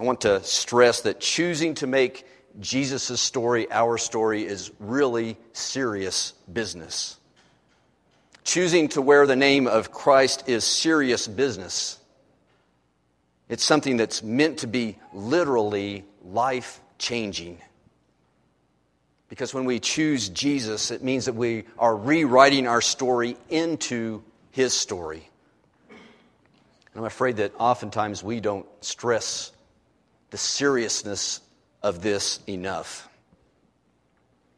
I 0.00 0.04
want 0.04 0.22
to 0.22 0.42
stress 0.42 1.02
that 1.02 1.20
choosing 1.20 1.74
to 1.76 1.86
make 1.86 2.26
Jesus' 2.60 3.20
story 3.20 3.70
our 3.70 3.98
story 3.98 4.44
is 4.44 4.70
really 4.78 5.36
serious 5.52 6.32
business. 6.52 7.18
Choosing 8.44 8.88
to 8.88 9.02
wear 9.02 9.26
the 9.26 9.36
name 9.36 9.66
of 9.66 9.90
Christ 9.90 10.48
is 10.48 10.64
serious 10.64 11.26
business. 11.26 11.98
It's 13.48 13.64
something 13.64 13.96
that's 13.96 14.22
meant 14.22 14.58
to 14.58 14.66
be 14.66 14.98
literally 15.12 16.04
life 16.24 16.80
changing. 16.98 17.58
Because 19.28 19.52
when 19.52 19.64
we 19.64 19.80
choose 19.80 20.28
Jesus, 20.28 20.90
it 20.90 21.02
means 21.02 21.24
that 21.24 21.34
we 21.34 21.64
are 21.78 21.96
rewriting 21.96 22.66
our 22.66 22.80
story 22.80 23.36
into 23.48 24.22
his 24.52 24.72
story. 24.72 25.28
And 25.88 25.98
I'm 26.96 27.04
afraid 27.04 27.36
that 27.38 27.52
oftentimes 27.58 28.22
we 28.22 28.40
don't 28.40 28.66
stress 28.82 29.52
the 30.30 30.38
seriousness 30.38 31.40
of 31.82 32.02
this 32.02 32.40
enough. 32.48 33.08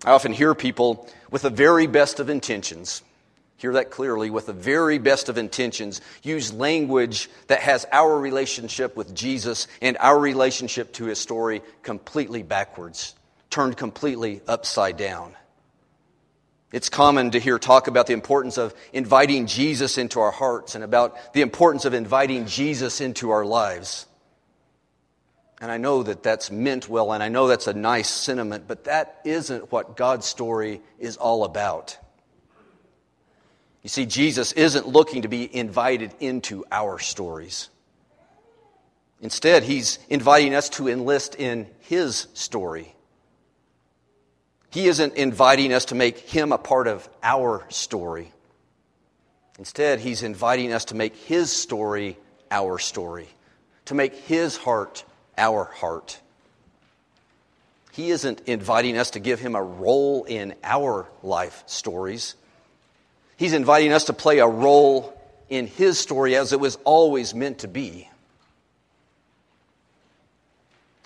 I 0.04 0.10
often 0.10 0.32
hear 0.32 0.54
people 0.54 1.08
with 1.30 1.42
the 1.42 1.50
very 1.50 1.87
best 1.87 2.20
of 2.20 2.30
intentions, 2.30 3.02
hear 3.56 3.72
that 3.72 3.90
clearly, 3.90 4.30
with 4.30 4.46
the 4.46 4.52
very 4.52 4.98
best 4.98 5.28
of 5.28 5.38
intentions, 5.38 6.00
use 6.22 6.52
language 6.52 7.28
that 7.48 7.60
has 7.60 7.87
our 7.90 8.16
relationship 8.16 8.96
with 8.96 9.14
Jesus 9.14 9.66
and 9.82 9.96
our 9.98 10.18
relationship 10.18 10.92
to 10.94 11.06
his 11.06 11.18
story 11.18 11.62
completely 11.82 12.42
backwards 12.42 13.14
turned 13.50 13.76
completely 13.76 14.40
upside 14.47 14.97
down. 14.97 15.35
It's 16.71 16.90
common 16.90 17.31
to 17.31 17.40
hear 17.40 17.59
talk 17.59 17.88
about 17.88 18.07
the 18.07 18.12
importance 18.12 18.59
of 18.59 18.75
inviting 18.93 19.47
Jesus 19.47 19.97
into 19.97 20.21
our 20.21 20.31
hearts 20.31 20.75
and 20.75 20.85
about 20.85 21.33
the 21.33 21.40
importance 21.40 21.87
of 21.87 21.95
inviting 21.95 22.47
Jesus 22.47 23.00
into 23.00 23.31
our 23.31 23.45
lives. 23.45 24.07
And 25.61 25.73
I 25.73 25.78
know 25.78 26.02
that 26.02 26.23
that's 26.23 26.50
meant 26.50 26.88
well, 26.88 27.12
and 27.12 27.23
I 27.23 27.31
know 27.31 27.49
that's 27.49 27.67
a 27.67 27.75
nice 27.75 28.09
sentiment, 28.09 28.64
but 28.69 28.85
that 28.85 29.21
isn't 29.25 29.73
what 29.73 29.97
God's 29.97 30.26
story 30.26 30.83
is 30.99 31.17
all 31.17 31.45
about. 31.45 31.97
You 33.83 33.88
see, 33.88 34.07
Jesus 34.07 34.52
isn't 34.52 34.87
looking 34.87 35.23
to 35.23 35.28
be 35.28 35.57
invited 35.57 36.12
into 36.21 36.64
our 36.71 36.99
stories. 36.99 37.71
Instead, 39.21 39.62
he's 39.62 39.99
inviting 40.09 40.55
us 40.55 40.69
to 40.71 40.88
enlist 40.88 41.35
in 41.35 41.67
his 41.81 42.28
story. 42.35 42.95
He 44.70 44.88
isn't 44.88 45.14
inviting 45.14 45.72
us 45.72 45.87
to 45.87 45.94
make 45.94 46.18
him 46.18 46.52
a 46.52 46.58
part 46.58 46.87
of 46.87 47.08
our 47.22 47.64
story. 47.70 48.32
Instead, 49.58 50.00
he's 50.00 50.22
inviting 50.22 50.72
us 50.72 50.87
to 50.87 50.94
make 50.94 51.16
his 51.16 51.50
story 51.50 52.16
our 52.50 52.78
story, 52.78 53.28
to 53.87 53.94
make 53.94 54.14
his 54.14 54.56
heart 54.56 55.04
our 55.37 55.64
heart. 55.64 56.20
He 57.92 58.10
isn't 58.10 58.42
inviting 58.46 58.96
us 58.96 59.10
to 59.12 59.18
give 59.18 59.40
him 59.40 59.56
a 59.56 59.62
role 59.62 60.25
in 60.25 60.54
our 60.62 61.08
life 61.22 61.64
stories. 61.66 62.37
He's 63.37 63.52
inviting 63.52 63.92
us 63.92 64.04
to 64.04 64.12
play 64.12 64.38
a 64.38 64.46
role 64.46 65.20
in 65.48 65.66
his 65.66 65.98
story 65.98 66.37
as 66.37 66.52
it 66.52 66.60
was 66.60 66.78
always 66.84 67.34
meant 67.34 67.58
to 67.58 67.68
be. 67.68 68.08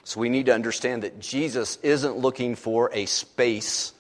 So 0.05 0.21
we 0.21 0.29
need 0.29 0.47
to 0.47 0.55
understand 0.55 1.05
that 1.05 1.21
Jesus 1.21 1.79
isn't 1.83 2.17
looking 2.17 2.57
for 2.57 2.91
a 2.93 3.07
space 3.07 3.93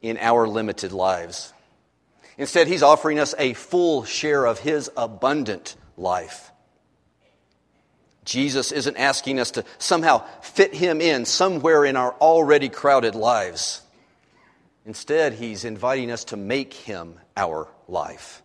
in 0.00 0.18
our 0.18 0.46
limited 0.46 0.92
lives. 0.92 1.52
Instead, 2.38 2.68
he's 2.68 2.82
offering 2.82 3.18
us 3.18 3.34
a 3.38 3.54
full 3.54 4.04
share 4.04 4.44
of 4.44 4.58
his 4.58 4.90
abundant 4.96 5.74
life. 5.96 6.52
Jesus 8.24 8.72
isn't 8.72 8.96
asking 8.96 9.40
us 9.40 9.52
to 9.52 9.64
somehow 9.78 10.24
fit 10.42 10.74
him 10.74 11.00
in 11.00 11.24
somewhere 11.24 11.84
in 11.84 11.96
our 11.96 12.12
already 12.14 12.68
crowded 12.68 13.14
lives. 13.14 13.82
Instead, 14.84 15.32
he's 15.32 15.64
inviting 15.64 16.10
us 16.10 16.24
to 16.24 16.36
make 16.36 16.74
him 16.74 17.18
our 17.36 17.68
life. 17.88 18.42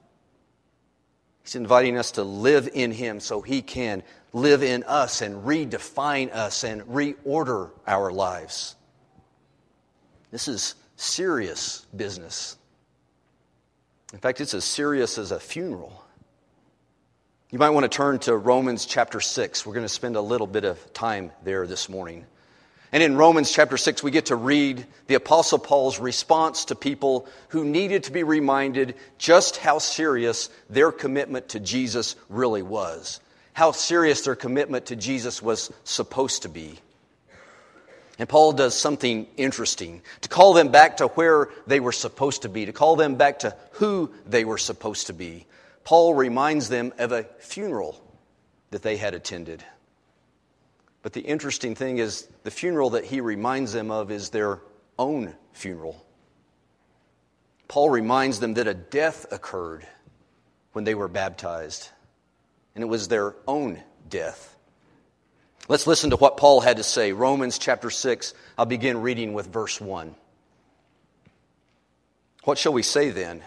He's 1.44 1.56
inviting 1.56 1.98
us 1.98 2.12
to 2.12 2.24
live 2.24 2.70
in 2.74 2.92
him 2.92 3.20
so 3.20 3.42
he 3.42 3.62
can 3.62 4.04
live 4.34 4.64
in 4.64 4.84
us 4.84 5.22
and 5.22 5.44
redefine 5.44 6.32
us 6.34 6.64
and 6.64 6.82
reorder 6.84 7.72
our 7.86 8.12
lives. 8.12 8.76
This 10.32 10.48
is 10.48 10.76
serious 10.96 11.86
business. 11.96 12.58
In 14.14 14.20
fact, 14.20 14.42
it's 14.42 14.54
as 14.54 14.64
serious 14.64 15.18
as 15.18 15.32
a 15.32 15.40
funeral. 15.40 16.04
You 17.50 17.60
might 17.60 17.72
want 17.72 17.84
to 17.84 17.90
turn 17.90 18.20
to 18.20 18.36
Romans 18.36 18.86
chapter 18.86 19.20
6. 19.20 19.66
We're 19.66 19.74
going 19.74 19.86
to 19.86 19.90
spend 19.90 20.16
a 20.16 20.22
little 20.22 20.48
bit 20.48 20.64
of 20.64 20.94
time 20.94 21.32
there 21.44 21.68
this 21.68 21.90
morning. 21.90 22.26
And 22.94 23.02
in 23.04 23.16
Romans 23.16 23.52
chapter 23.52 23.78
6, 23.78 24.04
we 24.04 24.12
get 24.12 24.28
to 24.28 24.36
read 24.36 24.86
the 25.08 25.16
Apostle 25.16 25.60
Paul's 25.60 26.00
response 26.00 26.66
to 26.66 26.76
people 26.76 27.28
who 27.50 27.64
needed 27.64 28.04
to 28.04 28.12
be 28.12 28.24
reminded 28.24 28.96
just 29.18 29.58
how 29.58 29.80
serious 29.80 30.50
their 30.70 30.92
commitment 30.92 31.50
to 31.50 31.60
Jesus 31.60 32.16
really 32.30 32.62
was 32.62 33.20
how 33.54 33.72
serious 33.72 34.22
their 34.22 34.36
commitment 34.36 34.88
to 34.88 34.96
Jesus 34.96 35.42
was 35.42 35.72
supposed 35.84 36.44
to 36.44 36.50
be. 36.50 36.80
And 38.20 38.30
Paul 38.30 38.54
does 38.54 38.76
something 38.76 39.28
interesting 39.36 40.02
to 40.22 40.30
call 40.30 40.54
them 40.54 40.70
back 40.70 40.98
to 40.98 41.08
where 41.08 41.50
they 41.66 41.80
were 41.80 41.92
supposed 41.92 42.44
to 42.44 42.50
be, 42.50 42.66
to 42.66 42.74
call 42.74 42.96
them 42.96 43.16
back 43.16 43.40
to 43.40 43.56
who 43.74 44.12
they 44.28 44.46
were 44.46 44.60
supposed 44.60 45.08
to 45.08 45.14
be. 45.14 45.48
Paul 45.84 46.14
reminds 46.14 46.70
them 46.70 46.94
of 47.00 47.12
a 47.12 47.24
funeral 47.40 48.00
that 48.70 48.84
they 48.84 48.98
had 48.98 49.14
attended. 49.14 49.64
But 51.02 51.14
the 51.14 51.22
interesting 51.22 51.74
thing 51.74 51.98
is, 51.98 52.28
the 52.44 52.52
funeral 52.52 52.92
that 52.92 53.06
he 53.06 53.22
reminds 53.22 53.74
them 53.74 53.90
of 53.90 54.12
is 54.12 54.30
their 54.30 54.60
own 55.00 55.34
funeral. 55.54 56.06
Paul 57.68 57.90
reminds 57.90 58.40
them 58.40 58.54
that 58.56 58.68
a 58.68 58.74
death 58.74 59.26
occurred 59.32 59.88
when 60.74 60.84
they 60.84 60.94
were 60.94 61.08
baptized, 61.08 61.90
and 62.76 62.84
it 62.84 62.88
was 62.88 63.08
their 63.08 63.36
own 63.48 63.82
death. 64.10 64.56
Let's 65.68 65.88
listen 65.88 66.10
to 66.10 66.18
what 66.18 66.38
Paul 66.38 66.62
had 66.62 66.78
to 66.78 66.84
say. 66.84 67.12
Romans 67.12 67.58
chapter 67.58 67.90
6, 67.90 68.34
I'll 68.58 68.66
begin 68.66 69.02
reading 69.02 69.34
with 69.34 69.48
verse 69.48 69.80
1. 69.80 70.16
What 72.44 72.58
shall 72.58 72.74
we 72.74 72.84
say 72.84 73.12
then? 73.12 73.44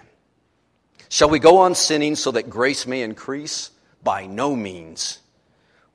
Shall 1.08 1.28
we 1.28 1.38
go 1.38 1.58
on 1.58 1.74
sinning 1.74 2.16
so 2.16 2.30
that 2.32 2.48
grace 2.48 2.86
may 2.86 3.02
increase? 3.02 3.70
By 4.02 4.26
no 4.26 4.54
means. 4.54 5.18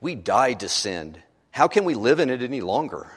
We 0.01 0.15
died 0.15 0.61
to 0.61 0.69
sin. 0.69 1.17
How 1.51 1.67
can 1.67 1.83
we 1.83 1.93
live 1.93 2.19
in 2.19 2.29
it 2.29 2.41
any 2.41 2.61
longer? 2.61 3.11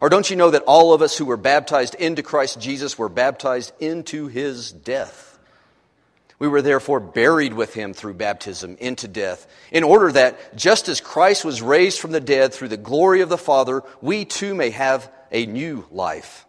Or 0.00 0.08
don't 0.08 0.28
you 0.28 0.36
know 0.36 0.50
that 0.50 0.62
all 0.62 0.92
of 0.92 1.02
us 1.02 1.16
who 1.16 1.24
were 1.24 1.36
baptized 1.36 1.94
into 1.94 2.22
Christ 2.22 2.60
Jesus 2.60 2.98
were 2.98 3.08
baptized 3.08 3.72
into 3.80 4.26
his 4.26 4.72
death? 4.72 5.25
We 6.38 6.48
were 6.48 6.62
therefore 6.62 7.00
buried 7.00 7.54
with 7.54 7.72
him 7.72 7.94
through 7.94 8.14
baptism 8.14 8.76
into 8.78 9.08
death, 9.08 9.46
in 9.72 9.84
order 9.84 10.12
that 10.12 10.56
just 10.56 10.88
as 10.88 11.00
Christ 11.00 11.44
was 11.44 11.62
raised 11.62 11.98
from 11.98 12.12
the 12.12 12.20
dead 12.20 12.52
through 12.52 12.68
the 12.68 12.76
glory 12.76 13.22
of 13.22 13.30
the 13.30 13.38
Father, 13.38 13.82
we 14.02 14.24
too 14.26 14.54
may 14.54 14.70
have 14.70 15.10
a 15.32 15.46
new 15.46 15.86
life. 15.90 16.44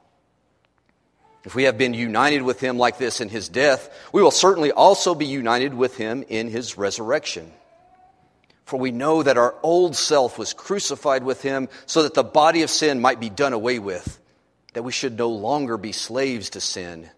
If 1.46 1.56
we 1.56 1.64
have 1.64 1.78
been 1.78 1.94
united 1.94 2.42
with 2.42 2.60
him 2.60 2.78
like 2.78 2.98
this 2.98 3.22
in 3.22 3.30
his 3.30 3.48
death, 3.48 3.90
we 4.12 4.22
will 4.22 4.32
certainly 4.32 4.74
also 4.74 5.16
be 5.16 5.26
united 5.26 5.74
with 5.74 5.96
him 5.96 6.26
in 6.28 6.50
his 6.50 6.78
resurrection. 6.78 7.54
For 8.66 8.78
we 8.78 8.92
know 8.92 9.24
that 9.24 9.38
our 9.38 9.56
old 9.64 9.96
self 9.96 10.38
was 10.38 10.52
crucified 10.52 11.24
with 11.24 11.42
him 11.42 11.70
so 11.86 12.04
that 12.04 12.14
the 12.14 12.24
body 12.24 12.64
of 12.64 12.70
sin 12.70 13.00
might 13.00 13.22
be 13.22 13.30
done 13.30 13.54
away 13.54 13.80
with, 13.80 14.20
that 14.74 14.84
we 14.84 14.92
should 14.92 15.18
no 15.18 15.30
longer 15.30 15.78
be 15.78 15.94
slaves 15.94 16.50
to 16.50 16.60
sin, 16.60 17.10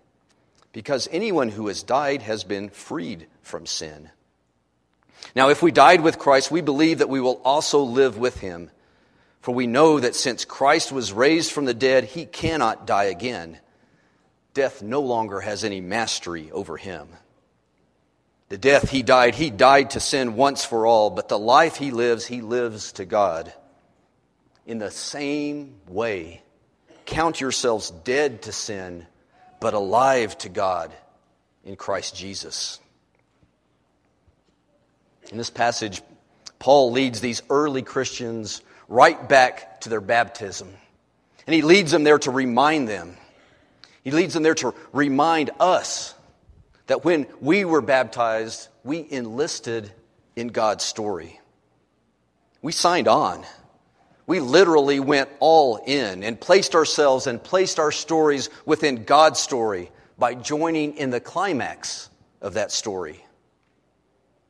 because 0.71 1.08
anyone 1.12 1.49
who 1.49 1.67
has 1.67 1.84
died 1.84 2.21
has 2.21 2.43
been 2.43 2.69
freed 2.69 3.27
from 3.41 3.65
sin. 3.65 4.10
Now, 5.36 5.49
if 5.49 5.62
we 5.62 5.71
died 5.71 6.01
with 6.01 6.19
Christ, 6.19 6.51
we 6.51 6.62
believe 6.62 6.99
that 6.99 7.10
we 7.10 7.21
will 7.21 7.41
also 7.43 7.82
live 7.82 8.17
with 8.17 8.39
him. 8.39 8.71
For 9.41 9.53
we 9.53 9.67
know 9.67 9.99
that 9.99 10.15
since 10.15 10.45
Christ 10.45 10.91
was 10.91 11.13
raised 11.13 11.51
from 11.51 11.65
the 11.65 11.73
dead, 11.73 12.03
he 12.03 12.25
cannot 12.25 12.86
die 12.86 13.05
again. 13.05 13.60
Death 14.53 14.82
no 14.82 15.01
longer 15.01 15.39
has 15.39 15.63
any 15.63 15.82
mastery 15.82 16.51
over 16.51 16.77
him. 16.77 17.08
The 18.49 18.58
death 18.58 18.89
he 18.89 19.03
died, 19.03 19.36
he 19.36 19.51
died 19.51 19.91
to 19.91 19.99
sin 19.99 20.36
once 20.36 20.65
for 20.65 20.88
all, 20.88 21.12
but 21.12 21.29
the 21.29 21.38
life 21.38 21.75
he 21.75 21.91
lives, 21.91 22.25
he 22.25 22.41
lives 22.41 22.93
to 22.93 23.05
God. 23.05 23.53
In 24.65 24.79
the 24.79 24.91
same 24.91 25.75
way, 25.88 26.41
count 27.05 27.39
yourselves 27.39 27.91
dead 27.91 28.41
to 28.43 28.51
sin, 28.51 29.05
but 29.60 29.74
alive 29.74 30.38
to 30.39 30.50
God 30.50 30.91
in 31.63 31.76
Christ 31.76 32.15
Jesus. 32.15 32.80
In 35.32 35.38
this 35.38 35.50
passage, 35.50 36.02
Paul 36.58 36.91
leads 36.91 37.22
these 37.22 37.41
early 37.50 37.82
Christians 37.82 38.62
right 38.88 39.30
back 39.30 39.82
to 39.82 39.89
their 39.89 40.02
baptism. 40.02 40.69
And 41.45 41.54
he 41.54 41.62
leads 41.62 41.91
them 41.91 42.04
there 42.04 42.19
to 42.19 42.32
remind 42.32 42.88
them. 42.88 43.15
He 44.04 44.12
leads 44.12 44.34
them 44.34 44.43
there 44.43 44.56
to 44.56 44.74
remind 44.91 45.52
us 45.60 46.13
that 46.88 47.06
when 47.06 47.28
we 47.39 47.65
were 47.65 47.82
baptized, 47.82 48.67
we 48.84 49.06
enlisted 49.10 49.91
in 50.36 50.48
God's 50.48 50.84
story. 50.84 51.39
We 52.62 52.72
signed 52.72 53.08
on. 53.08 53.45
We 54.30 54.42
literally 54.42 55.00
went 55.00 55.28
all 55.39 55.78
in 55.78 56.22
and 56.22 56.39
placed 56.39 56.76
ourselves 56.76 57.26
and 57.26 57.44
placed 57.44 57.80
our 57.80 57.92
stories 57.92 58.52
within 58.63 59.04
God's 59.04 59.39
story 59.39 59.89
by 60.20 60.36
joining 60.36 60.98
in 60.98 61.10
the 61.10 61.20
climax 61.20 62.12
of 62.39 62.54
that 62.54 62.72
story 62.72 63.26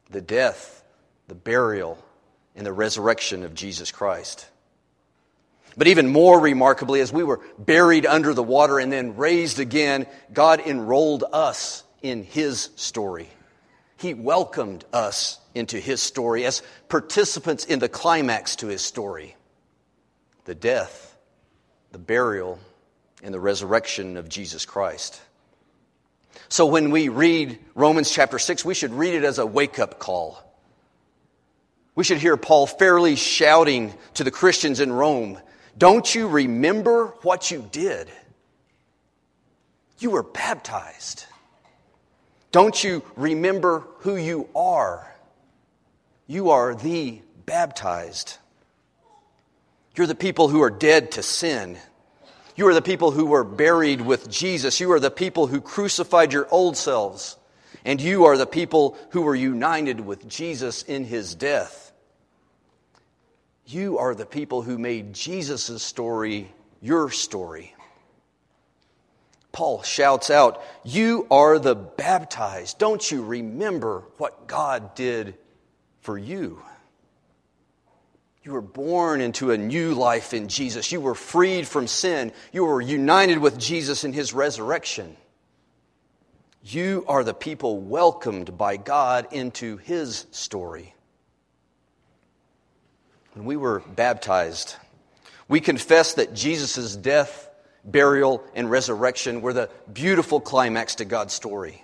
the 0.09 0.19
death, 0.19 0.83
the 1.29 1.33
burial, 1.33 1.97
and 2.57 2.65
the 2.65 2.73
resurrection 2.73 3.45
of 3.45 3.53
Jesus 3.53 3.89
Christ. 3.89 4.49
But 5.77 5.87
even 5.87 6.09
more 6.09 6.41
remarkably, 6.41 6.99
as 6.99 7.13
we 7.13 7.23
were 7.23 7.39
buried 7.57 8.05
under 8.05 8.33
the 8.33 8.43
water 8.43 8.79
and 8.79 8.91
then 8.91 9.15
raised 9.15 9.59
again, 9.59 10.07
God 10.33 10.59
enrolled 10.59 11.23
us 11.31 11.85
in 12.01 12.23
his 12.23 12.69
story. 12.75 13.29
He 13.95 14.13
welcomed 14.13 14.83
us 14.91 15.39
into 15.55 15.79
his 15.79 16.01
story 16.01 16.43
as 16.43 16.63
participants 16.89 17.63
in 17.63 17.79
the 17.79 17.87
climax 17.87 18.57
to 18.57 18.67
his 18.67 18.81
story 18.81 19.37
the 20.49 20.55
death, 20.55 21.15
the 21.91 21.99
burial, 21.99 22.57
and 23.21 23.31
the 23.31 23.39
resurrection 23.39 24.17
of 24.17 24.27
Jesus 24.27 24.65
Christ. 24.65 25.21
So 26.47 26.65
when 26.65 26.89
we 26.89 27.07
read 27.07 27.59
Romans 27.75 28.09
chapter 28.09 28.39
6, 28.39 28.65
we 28.65 28.73
should 28.73 28.91
read 28.91 29.13
it 29.13 29.23
as 29.23 29.37
a 29.37 29.45
wake 29.45 29.77
up 29.77 29.99
call. 29.99 30.43
We 31.93 32.03
should 32.03 32.17
hear 32.17 32.35
Paul 32.35 32.65
fairly 32.65 33.15
shouting 33.15 33.93
to 34.15 34.23
the 34.23 34.31
Christians 34.31 34.79
in 34.79 34.91
Rome 34.91 35.37
Don't 35.77 36.15
you 36.15 36.27
remember 36.27 37.13
what 37.21 37.51
you 37.51 37.69
did? 37.71 38.09
You 39.99 40.09
were 40.09 40.23
baptized. 40.23 41.25
Don't 42.51 42.83
you 42.83 43.03
remember 43.15 43.83
who 43.99 44.15
you 44.15 44.49
are? 44.55 45.13
You 46.25 46.49
are 46.49 46.73
the 46.73 47.21
baptized. 47.45 48.39
You're 49.99 50.07
the 50.07 50.15
people 50.15 50.47
who 50.47 50.61
are 50.61 50.69
dead 50.69 51.11
to 51.11 51.21
sin. 51.21 51.77
You 52.55 52.69
are 52.69 52.73
the 52.73 52.81
people 52.81 53.11
who 53.11 53.25
were 53.25 53.43
buried 53.43 53.99
with 53.99 54.29
Jesus. 54.29 54.79
You 54.79 54.93
are 54.93 54.99
the 55.01 55.11
people 55.11 55.45
who 55.45 55.59
crucified 55.59 56.31
your 56.31 56.47
old 56.49 56.77
selves. 56.77 57.35
And 57.83 57.99
you 57.99 58.23
are 58.23 58.37
the 58.37 58.47
people 58.47 58.97
who 59.09 59.23
were 59.23 59.35
united 59.35 59.99
with 59.99 60.25
Jesus 60.25 60.83
in 60.83 61.03
his 61.03 61.35
death. 61.35 61.91
You 63.65 63.97
are 63.97 64.15
the 64.15 64.25
people 64.25 64.61
who 64.61 64.77
made 64.77 65.13
Jesus' 65.13 65.83
story 65.83 66.49
your 66.79 67.09
story. 67.09 67.75
Paul 69.51 69.83
shouts 69.83 70.29
out, 70.29 70.63
You 70.85 71.27
are 71.29 71.59
the 71.59 71.75
baptized. 71.75 72.79
Don't 72.79 73.11
you 73.11 73.21
remember 73.21 74.05
what 74.15 74.47
God 74.47 74.95
did 74.95 75.35
for 75.99 76.17
you? 76.17 76.61
You 78.43 78.53
were 78.53 78.61
born 78.61 79.21
into 79.21 79.51
a 79.51 79.57
new 79.57 79.93
life 79.93 80.33
in 80.33 80.47
Jesus. 80.47 80.91
You 80.91 81.01
were 81.01 81.15
freed 81.15 81.67
from 81.67 81.87
sin. 81.87 82.31
You 82.51 82.65
were 82.65 82.81
united 82.81 83.37
with 83.37 83.59
Jesus 83.59 84.03
in 84.03 84.13
his 84.13 84.33
resurrection. 84.33 85.17
You 86.63 87.05
are 87.07 87.23
the 87.23 87.33
people 87.33 87.79
welcomed 87.79 88.57
by 88.57 88.77
God 88.77 89.27
into 89.31 89.77
his 89.77 90.25
story. 90.31 90.93
When 93.33 93.45
we 93.45 93.57
were 93.57 93.79
baptized, 93.79 94.75
we 95.47 95.59
confessed 95.59 96.15
that 96.17 96.33
Jesus' 96.33 96.95
death 96.95 97.49
burial, 97.83 98.43
and 98.55 98.69
resurrection 98.69 99.41
were 99.41 99.53
the 99.53 99.69
beautiful 99.91 100.39
climax 100.39 100.95
to 100.95 101.05
God's 101.05 101.33
story. 101.33 101.83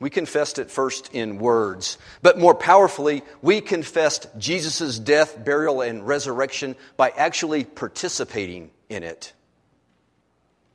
We 0.00 0.10
confessed 0.10 0.60
it 0.60 0.70
first 0.70 1.12
in 1.12 1.38
words, 1.38 1.98
but 2.22 2.38
more 2.38 2.54
powerfully, 2.54 3.24
we 3.42 3.60
confessed 3.60 4.28
Jesus' 4.38 4.98
death, 4.98 5.44
burial, 5.44 5.80
and 5.80 6.06
resurrection 6.06 6.76
by 6.96 7.10
actually 7.10 7.64
participating 7.64 8.70
in 8.88 9.02
it. 9.02 9.32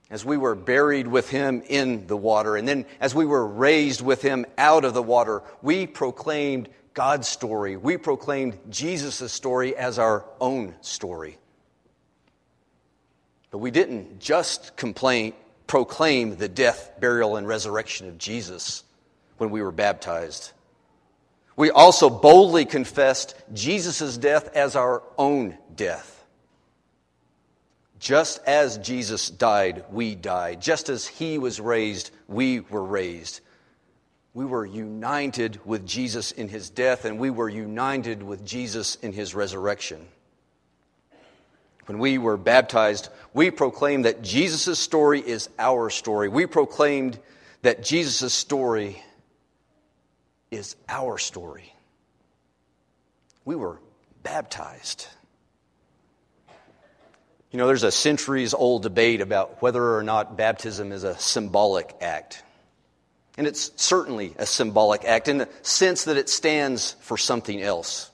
As 0.09 0.25
we 0.25 0.35
were 0.35 0.55
buried 0.55 1.07
with 1.07 1.29
him 1.29 1.63
in 1.69 2.05
the 2.07 2.17
water, 2.17 2.57
and 2.57 2.67
then 2.67 2.85
as 2.99 3.15
we 3.15 3.25
were 3.25 3.47
raised 3.47 4.01
with 4.01 4.21
him 4.21 4.45
out 4.57 4.83
of 4.83 4.93
the 4.93 5.01
water, 5.01 5.41
we 5.61 5.87
proclaimed 5.87 6.67
God's 6.93 7.27
story. 7.27 7.77
We 7.77 7.95
proclaimed 7.95 8.59
Jesus' 8.69 9.31
story 9.31 9.73
as 9.75 9.99
our 9.99 10.25
own 10.41 10.75
story. 10.81 11.37
But 13.51 13.59
we 13.59 13.71
didn't 13.71 14.19
just 14.19 14.75
complain, 14.75 15.33
proclaim 15.65 16.35
the 16.35 16.49
death, 16.49 16.91
burial, 16.99 17.37
and 17.37 17.47
resurrection 17.47 18.09
of 18.09 18.17
Jesus 18.17 18.83
when 19.43 19.51
we 19.51 19.61
were 19.61 19.73
baptized. 19.73 20.53
We 21.57 21.69
also 21.69 22.09
boldly 22.09 22.63
confessed 22.63 23.35
Jesus' 23.53 24.17
death 24.17 24.49
as 24.55 24.77
our 24.77 25.03
own 25.17 25.57
death. 25.75 26.25
Just 27.99 28.41
as 28.47 28.77
Jesus 28.77 29.29
died, 29.29 29.83
we 29.91 30.15
died. 30.15 30.61
Just 30.61 30.87
as 30.87 31.05
he 31.05 31.37
was 31.37 31.59
raised, 31.59 32.11
we 32.29 32.61
were 32.61 32.83
raised. 32.83 33.41
We 34.33 34.45
were 34.45 34.65
united 34.65 35.59
with 35.65 35.85
Jesus 35.85 36.31
in 36.31 36.47
his 36.47 36.69
death, 36.69 37.03
and 37.03 37.19
we 37.19 37.29
were 37.29 37.49
united 37.49 38.23
with 38.23 38.45
Jesus 38.45 38.95
in 38.95 39.11
his 39.11 39.35
resurrection. 39.35 40.07
When 41.85 41.99
we 41.99 42.17
were 42.17 42.37
baptized, 42.37 43.09
we 43.33 43.51
proclaimed 43.51 44.05
that 44.05 44.21
Jesus' 44.21 44.79
story 44.79 45.19
is 45.19 45.49
our 45.59 45.89
story. 45.89 46.29
We 46.29 46.45
proclaimed 46.45 47.19
that 47.61 47.83
Jesus' 47.83 48.33
story 48.33 49.03
is 50.53 50.75
our 50.87 51.17
story. 51.17 51.73
We 53.45 53.55
were 53.55 53.79
baptized. 54.23 55.07
You 57.51 57.59
know, 57.59 57.67
there's 57.67 57.83
a 57.83 57.91
centuries 57.91 58.53
old 58.53 58.81
debate 58.81 59.21
about 59.21 59.61
whether 59.61 59.95
or 59.95 60.03
not 60.03 60.37
baptism 60.37 60.91
is 60.91 61.03
a 61.03 61.17
symbolic 61.17 61.95
act. 62.01 62.41
And 63.37 63.45
it's 63.45 63.71
certainly 63.75 64.33
a 64.37 64.45
symbolic 64.45 65.05
act 65.05 65.27
in 65.27 65.39
the 65.39 65.49
sense 65.61 66.05
that 66.05 66.17
it 66.17 66.29
stands 66.29 66.95
for 67.01 67.17
something 67.17 67.61
else. 67.61 68.09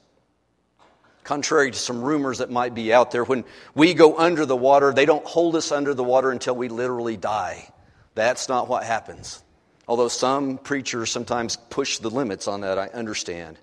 Contrary 1.23 1.71
to 1.71 1.77
some 1.77 2.01
rumors 2.01 2.39
that 2.39 2.49
might 2.49 2.73
be 2.73 2.91
out 2.91 3.11
there, 3.11 3.23
when 3.23 3.43
we 3.75 3.93
go 3.93 4.17
under 4.17 4.45
the 4.45 4.55
water, 4.55 4.91
they 4.93 5.05
don't 5.05 5.25
hold 5.25 5.55
us 5.55 5.71
under 5.71 5.93
the 5.93 6.03
water 6.03 6.31
until 6.31 6.55
we 6.55 6.69
literally 6.69 7.17
die. 7.17 7.69
That's 8.15 8.49
not 8.49 8.67
what 8.67 8.83
happens. 8.83 9.43
Although 9.89 10.07
some 10.07 10.59
preachers 10.59 11.09
sometimes 11.09 11.55
push 11.55 11.97
the 11.97 12.11
limits 12.11 12.47
on 12.47 12.61
that, 12.61 12.77
I 12.77 12.89
understand. 12.89 13.57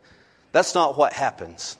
That's 0.51 0.75
not 0.75 0.99
what 0.99 1.12
happens. 1.12 1.77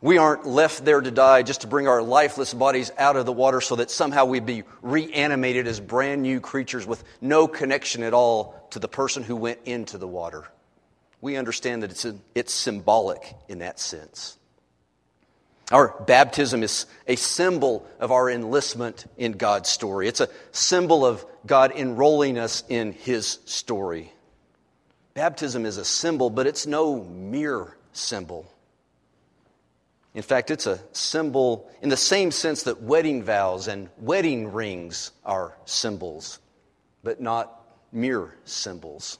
We 0.00 0.18
aren't 0.18 0.48
left 0.48 0.84
there 0.84 1.00
to 1.00 1.10
die 1.12 1.44
just 1.44 1.60
to 1.60 1.68
bring 1.68 1.86
our 1.86 2.02
lifeless 2.02 2.52
bodies 2.52 2.90
out 2.98 3.14
of 3.14 3.26
the 3.26 3.32
water 3.32 3.60
so 3.60 3.76
that 3.76 3.88
somehow 3.88 4.24
we'd 4.24 4.46
be 4.46 4.64
reanimated 4.82 5.68
as 5.68 5.78
brand 5.78 6.22
new 6.22 6.40
creatures 6.40 6.88
with 6.88 7.04
no 7.20 7.46
connection 7.46 8.02
at 8.02 8.14
all 8.14 8.66
to 8.70 8.80
the 8.80 8.88
person 8.88 9.22
who 9.22 9.36
went 9.36 9.60
into 9.64 9.96
the 9.96 10.08
water. 10.08 10.48
We 11.20 11.36
understand 11.36 11.84
that 11.84 11.92
it's, 11.92 12.04
a, 12.04 12.16
it's 12.34 12.52
symbolic 12.52 13.36
in 13.48 13.60
that 13.60 13.78
sense. 13.78 14.36
Our 15.70 15.94
baptism 16.04 16.64
is 16.64 16.86
a 17.06 17.14
symbol 17.14 17.86
of 18.00 18.10
our 18.10 18.28
enlistment 18.28 19.06
in 19.16 19.32
God's 19.32 19.68
story. 19.68 20.08
It's 20.08 20.20
a 20.20 20.28
symbol 20.50 21.06
of 21.06 21.24
God 21.46 21.72
enrolling 21.72 22.38
us 22.38 22.64
in 22.68 22.92
His 22.92 23.38
story. 23.44 24.12
Baptism 25.14 25.66
is 25.66 25.76
a 25.76 25.84
symbol, 25.84 26.30
but 26.30 26.46
it's 26.46 26.66
no 26.66 27.02
mere 27.02 27.76
symbol. 27.92 28.46
In 30.14 30.22
fact, 30.22 30.50
it's 30.50 30.66
a 30.66 30.80
symbol 30.92 31.70
in 31.82 31.88
the 31.88 31.96
same 31.96 32.30
sense 32.30 32.64
that 32.64 32.82
wedding 32.82 33.22
vows 33.22 33.68
and 33.68 33.88
wedding 33.98 34.52
rings 34.52 35.12
are 35.24 35.56
symbols, 35.64 36.40
but 37.04 37.20
not 37.20 37.60
mere 37.92 38.34
symbols. 38.44 39.18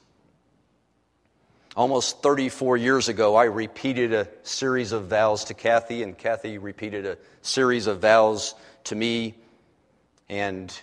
Almost 1.77 2.23
34 2.23 2.77
years 2.77 3.09
ago, 3.09 3.37
I 3.37 3.45
repeated 3.45 4.13
a 4.13 4.29
series 4.43 4.91
of 4.91 5.07
vows 5.07 5.45
to 5.45 5.55
Kathy, 5.55 6.03
and 6.03 6.19
Kathy 6.19 6.59
repeated 6.59 7.07
a 7.07 7.17
series 7.43 7.87
of 7.87 8.01
vows 8.01 8.57
to 8.85 8.97
me. 8.97 9.37
And 10.29 10.77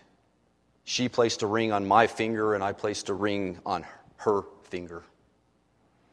she 0.89 1.09
placed 1.09 1.41
a 1.41 1.47
ring 1.47 1.73
on 1.73 1.85
my 1.85 2.07
finger, 2.07 2.55
and 2.55 2.63
I 2.63 2.71
placed 2.71 3.09
a 3.09 3.13
ring 3.13 3.59
on 3.65 3.85
her 4.15 4.43
finger. 4.69 5.03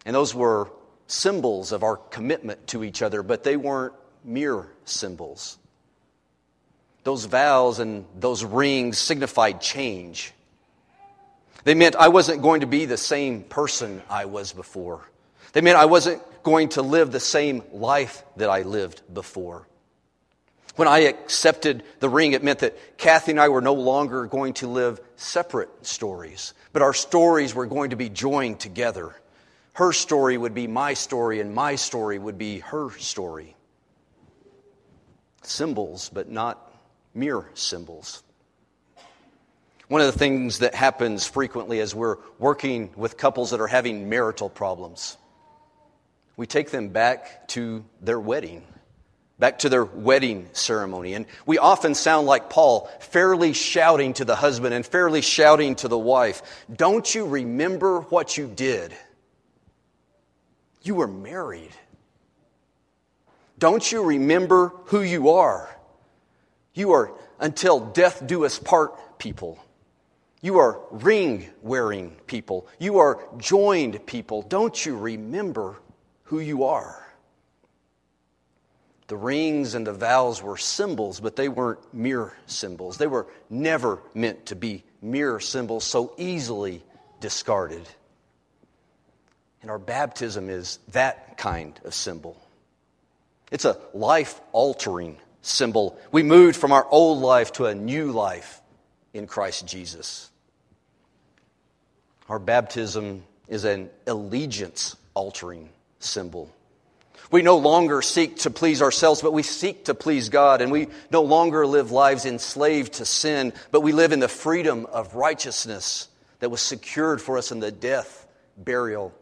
And 0.05 0.17
those 0.17 0.35
were 0.35 0.69
symbols 1.07 1.71
of 1.71 1.85
our 1.85 1.97
commitment 1.97 2.67
to 2.67 2.83
each 2.83 3.01
other, 3.01 3.23
but 3.23 3.45
they 3.45 3.57
weren't 3.57 3.95
mere 4.25 4.67
symbols. 4.85 5.59
Those 7.05 7.25
vows 7.27 7.79
and 7.79 8.05
those 8.19 8.43
rings 8.43 8.99
signified 8.99 9.61
change. 9.61 10.33
They 11.63 11.75
meant 11.75 11.95
I 11.95 12.09
wasn't 12.09 12.43
going 12.43 12.63
to 12.63 12.67
be 12.67 12.85
the 12.85 12.97
same 12.97 13.45
person 13.45 14.03
I 14.11 14.25
was 14.25 14.53
before. 14.53 15.09
They 15.53 15.61
meant 15.61 15.79
I 15.79 15.85
wasn't 15.85 16.21
going 16.43 16.71
to 16.71 16.83
live 16.83 17.13
the 17.13 17.21
same 17.21 17.63
life 17.73 18.25
that 18.39 18.51
I 18.51 18.63
lived 18.63 19.03
before. 19.15 19.69
When 20.77 20.89
I 20.89 21.01
accepted 21.01 21.85
the 22.01 22.09
ring, 22.09 22.33
it 22.33 22.43
meant 22.43 22.61
that 22.61 22.99
Kathy 22.99 23.31
and 23.31 23.41
I 23.41 23.49
were 23.49 23.61
no 23.61 23.75
longer 23.75 24.27
going 24.27 24.55
to 24.55 24.67
live 24.67 25.01
separate 25.17 25.69
stories, 25.87 26.53
but 26.73 26.83
our 26.83 26.95
stories 26.95 27.55
were 27.55 27.67
going 27.67 27.91
to 27.91 27.97
be 27.97 28.09
joined 28.09 28.59
together. 28.59 29.15
Her 29.75 29.93
story 29.93 30.37
would 30.37 30.55
be 30.55 30.67
my 30.67 30.95
story, 30.95 31.41
and 31.41 31.55
my 31.55 31.77
story 31.77 32.19
would 32.19 32.39
be 32.39 32.59
her 32.61 32.91
story. 32.99 33.55
Symbols, 35.43 36.11
but 36.13 36.29
not 36.29 36.73
mere 37.15 37.49
symbols. 37.55 38.23
One 39.87 40.01
of 40.01 40.07
the 40.13 40.19
things 40.19 40.61
that 40.61 40.75
happens 40.75 41.27
frequently 41.27 41.79
as 41.79 41.95
we're 41.95 42.17
working 42.39 42.91
with 42.97 43.17
couples 43.17 43.51
that 43.51 43.61
are 43.61 43.69
having 43.69 44.09
marital 44.09 44.49
problems, 44.49 45.17
we 46.37 46.47
take 46.47 46.71
them 46.71 46.89
back 46.89 47.47
to 47.49 47.85
their 48.01 48.19
wedding, 48.19 48.65
back 49.39 49.61
to 49.61 49.69
their 49.69 49.85
wedding 49.85 50.49
ceremony. 50.53 51.15
And 51.15 51.27
we 51.47 51.59
often 51.59 51.95
sound 51.95 52.27
like 52.27 52.51
Paul, 52.51 52.91
fairly 53.01 53.53
shouting 53.53 54.15
to 54.15 54.25
the 54.25 54.37
husband 54.37 54.75
and 54.75 54.87
fairly 54.87 55.21
shouting 55.21 55.75
to 55.77 55.89
the 55.89 55.99
wife 55.99 56.43
Don't 56.73 57.15
you 57.15 57.27
remember 57.27 58.01
what 58.01 58.37
you 58.37 58.47
did? 58.47 58.95
You 60.83 60.97
were 60.97 61.09
married. 61.09 61.73
Don't 63.59 63.91
you 63.91 64.03
remember 64.03 64.73
who 64.87 65.01
you 65.01 65.31
are? 65.31 65.69
You 66.75 66.93
are 66.93 67.13
until 67.39 67.81
death 67.81 68.27
do 68.27 68.45
us 68.45 68.59
part 68.59 69.19
people. 69.19 69.59
You 70.43 70.59
are 70.59 70.81
ring 70.91 71.49
wearing 71.63 72.11
people. 72.27 72.67
You 72.79 72.99
are 72.99 73.19
joined 73.39 74.05
people. 74.07 74.43
Don't 74.43 74.85
you 74.85 74.97
remember 74.99 75.77
who 76.25 76.41
you 76.41 76.65
are? 76.65 77.04
The 79.07 79.17
rings 79.17 79.75
and 79.75 79.87
the 79.87 79.93
vows 79.93 80.43
were 80.43 80.57
symbols, 80.57 81.21
but 81.21 81.37
they 81.37 81.49
weren't 81.49 81.93
mere 81.93 82.33
symbols. 82.47 82.97
They 82.97 83.07
were 83.07 83.27
never 83.51 84.01
meant 84.15 84.47
to 84.47 84.57
be 84.57 84.83
mere 85.03 85.41
symbols 85.41 85.85
so 85.85 86.15
easily 86.17 86.83
discarded. 87.21 87.87
And 89.61 89.71
our 89.71 89.79
baptism 89.79 90.49
is 90.49 90.79
that 90.93 91.37
kind 91.37 91.79
of 91.85 91.95
symbol. 91.95 92.41
It's 93.51 93.65
a 93.65 93.79
life 93.93 94.41
altering 94.53 95.19
symbol. 95.43 95.99
We 96.11 96.23
moved 96.23 96.57
from 96.57 96.73
our 96.73 96.87
old 96.91 97.19
life 97.19 97.53
to 97.53 97.67
a 97.67 97.75
new 97.75 98.11
life 98.13 98.63
in 99.13 99.27
Christ 99.27 99.67
Jesus. 99.67 100.31
Our 102.29 102.39
baptism 102.39 103.25
is 103.49 103.65
an 103.65 103.91
allegiance 104.07 104.97
altering 105.13 105.69
symbol. 105.99 106.54
We 107.31 107.43
no 107.43 107.57
longer 107.57 108.03
seek 108.03 108.37
to 108.39 108.51
please 108.51 108.83
ourselves, 108.83 109.23
but 109.23 109.33
we 109.33 109.43
seek 109.43 109.87
to 109.87 109.95
please 109.95 110.29
God. 110.29 110.61
And 110.61 110.71
we 110.71 110.89
no 111.11 111.23
longer 111.23 111.67
live 111.67 111.91
lives 111.91 112.27
enslaved 112.27 112.95
to 112.95 113.05
sin, 113.05 113.53
but 113.71 113.81
we 113.81 113.93
live 113.93 114.13
in 114.13 114.21
the 114.21 114.29
freedom 114.29 114.87
of 114.87 115.15
righteousness 115.15 116.09
that 116.41 116.51
was 116.51 116.61
secured 116.61 117.21
for 117.21 117.39
us 117.39 117.51
in 117.51 117.61
the 117.61 117.73
death, 117.73 118.27
burial, 118.57 119.15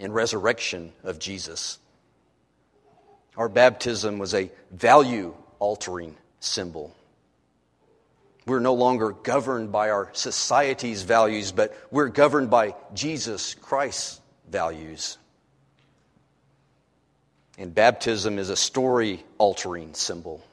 and 0.00 0.14
resurrection 0.14 0.92
of 1.02 1.18
Jesus. 1.18 1.78
Our 3.36 3.48
baptism 3.48 4.18
was 4.18 4.34
a 4.34 4.50
value 4.70 5.34
altering 5.58 6.16
symbol. 6.40 6.94
We're 8.46 8.60
no 8.60 8.74
longer 8.74 9.10
governed 9.10 9.72
by 9.72 9.90
our 9.90 10.10
society's 10.12 11.02
values, 11.02 11.50
but 11.50 11.76
we're 11.90 12.08
governed 12.08 12.50
by 12.50 12.74
Jesus 12.92 13.54
Christ's 13.54 14.20
values. 14.48 15.18
And 17.58 17.74
baptism 17.74 18.38
is 18.38 18.50
a 18.50 18.56
story 18.56 19.22
altering 19.38 19.94
symbol. 19.94 20.44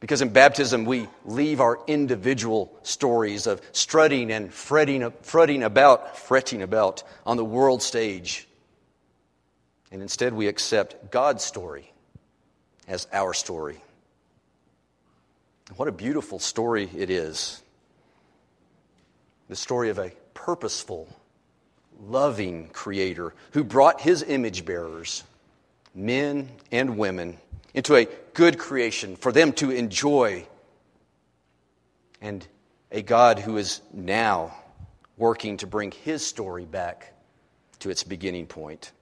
Because 0.00 0.20
in 0.20 0.28
baptism, 0.28 0.84
we 0.84 1.08
leave 1.24 1.60
our 1.60 1.80
individual 1.86 2.70
stories 2.82 3.46
of 3.46 3.62
strutting 3.72 4.30
and 4.30 4.52
fretting, 4.52 5.10
fretting 5.22 5.62
about, 5.62 6.18
fretting 6.18 6.62
about 6.62 7.02
on 7.24 7.36
the 7.36 7.44
world 7.44 7.82
stage. 7.82 8.46
And 9.90 10.02
instead, 10.02 10.34
we 10.34 10.46
accept 10.46 11.10
God's 11.10 11.42
story 11.42 11.90
as 12.86 13.08
our 13.12 13.32
story. 13.32 13.80
What 15.76 15.88
a 15.88 15.92
beautiful 15.92 16.38
story 16.38 16.90
it 16.94 17.08
is. 17.08 17.62
The 19.48 19.56
story 19.56 19.88
of 19.88 19.98
a 19.98 20.12
purposeful, 20.34 21.08
loving 22.02 22.68
Creator 22.68 23.34
who 23.52 23.64
brought 23.64 24.00
His 24.00 24.22
image 24.22 24.64
bearers, 24.64 25.24
men 25.94 26.50
and 26.70 26.98
women, 26.98 27.38
into 27.74 27.96
a 27.96 28.08
good 28.34 28.58
creation 28.58 29.16
for 29.16 29.32
them 29.32 29.52
to 29.54 29.70
enjoy, 29.70 30.46
and 32.20 32.46
a 32.90 33.02
God 33.02 33.38
who 33.38 33.56
is 33.56 33.80
now 33.92 34.54
working 35.16 35.56
to 35.58 35.66
bring 35.66 35.90
his 35.90 36.26
story 36.26 36.64
back 36.64 37.12
to 37.80 37.90
its 37.90 38.04
beginning 38.04 38.46
point. 38.46 38.92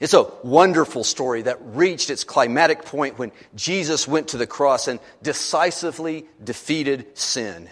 It's 0.00 0.14
a 0.14 0.24
wonderful 0.42 1.04
story 1.04 1.42
that 1.42 1.58
reached 1.60 2.10
its 2.10 2.24
climatic 2.24 2.84
point 2.84 3.18
when 3.18 3.32
Jesus 3.54 4.08
went 4.08 4.28
to 4.28 4.36
the 4.36 4.46
cross 4.46 4.88
and 4.88 5.00
decisively 5.22 6.26
defeated 6.42 7.16
sin 7.16 7.68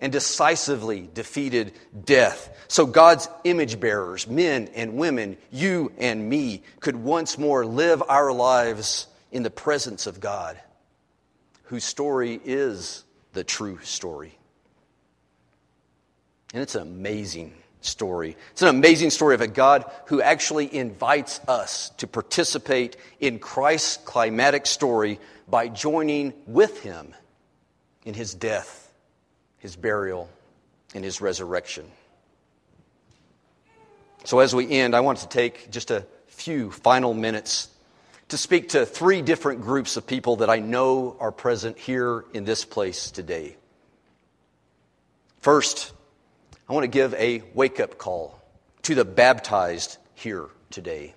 and 0.00 0.12
decisively 0.12 1.08
defeated 1.12 1.72
death. 2.04 2.50
So 2.68 2.86
God's 2.86 3.28
image 3.44 3.80
bearers, 3.80 4.26
men 4.26 4.68
and 4.74 4.94
women, 4.94 5.36
you 5.50 5.92
and 5.98 6.28
me, 6.28 6.62
could 6.80 6.96
once 6.96 7.38
more 7.38 7.64
live 7.64 8.02
our 8.08 8.32
lives 8.32 9.06
in 9.32 9.42
the 9.42 9.50
presence 9.50 10.06
of 10.06 10.20
God, 10.20 10.58
whose 11.64 11.84
story 11.84 12.40
is 12.44 13.04
the 13.32 13.44
true 13.44 13.78
story. 13.82 14.36
And 16.52 16.62
it's 16.62 16.74
an 16.74 16.82
amazing 16.82 17.52
story. 17.80 18.36
It's 18.52 18.62
an 18.62 18.68
amazing 18.68 19.10
story 19.10 19.34
of 19.34 19.40
a 19.40 19.48
God 19.48 19.90
who 20.06 20.20
actually 20.20 20.74
invites 20.74 21.40
us 21.48 21.90
to 21.98 22.06
participate 22.06 22.96
in 23.20 23.38
Christ's 23.38 23.98
climatic 23.98 24.66
story 24.66 25.20
by 25.48 25.68
joining 25.68 26.34
with 26.46 26.82
him 26.82 27.14
in 28.04 28.14
his 28.14 28.34
death, 28.34 28.85
his 29.58 29.76
burial, 29.76 30.28
and 30.94 31.04
his 31.04 31.20
resurrection. 31.20 31.90
So, 34.24 34.40
as 34.40 34.54
we 34.54 34.70
end, 34.70 34.94
I 34.94 35.00
want 35.00 35.18
to 35.18 35.28
take 35.28 35.70
just 35.70 35.90
a 35.90 36.06
few 36.26 36.70
final 36.70 37.14
minutes 37.14 37.68
to 38.28 38.36
speak 38.36 38.70
to 38.70 38.84
three 38.84 39.22
different 39.22 39.62
groups 39.62 39.96
of 39.96 40.06
people 40.06 40.36
that 40.36 40.50
I 40.50 40.58
know 40.58 41.16
are 41.20 41.30
present 41.30 41.78
here 41.78 42.24
in 42.32 42.44
this 42.44 42.64
place 42.64 43.10
today. 43.10 43.56
First, 45.40 45.92
I 46.68 46.72
want 46.72 46.84
to 46.84 46.88
give 46.88 47.14
a 47.14 47.42
wake 47.54 47.78
up 47.78 47.98
call 47.98 48.40
to 48.82 48.94
the 48.94 49.04
baptized 49.04 49.98
here 50.14 50.46
today. 50.70 51.14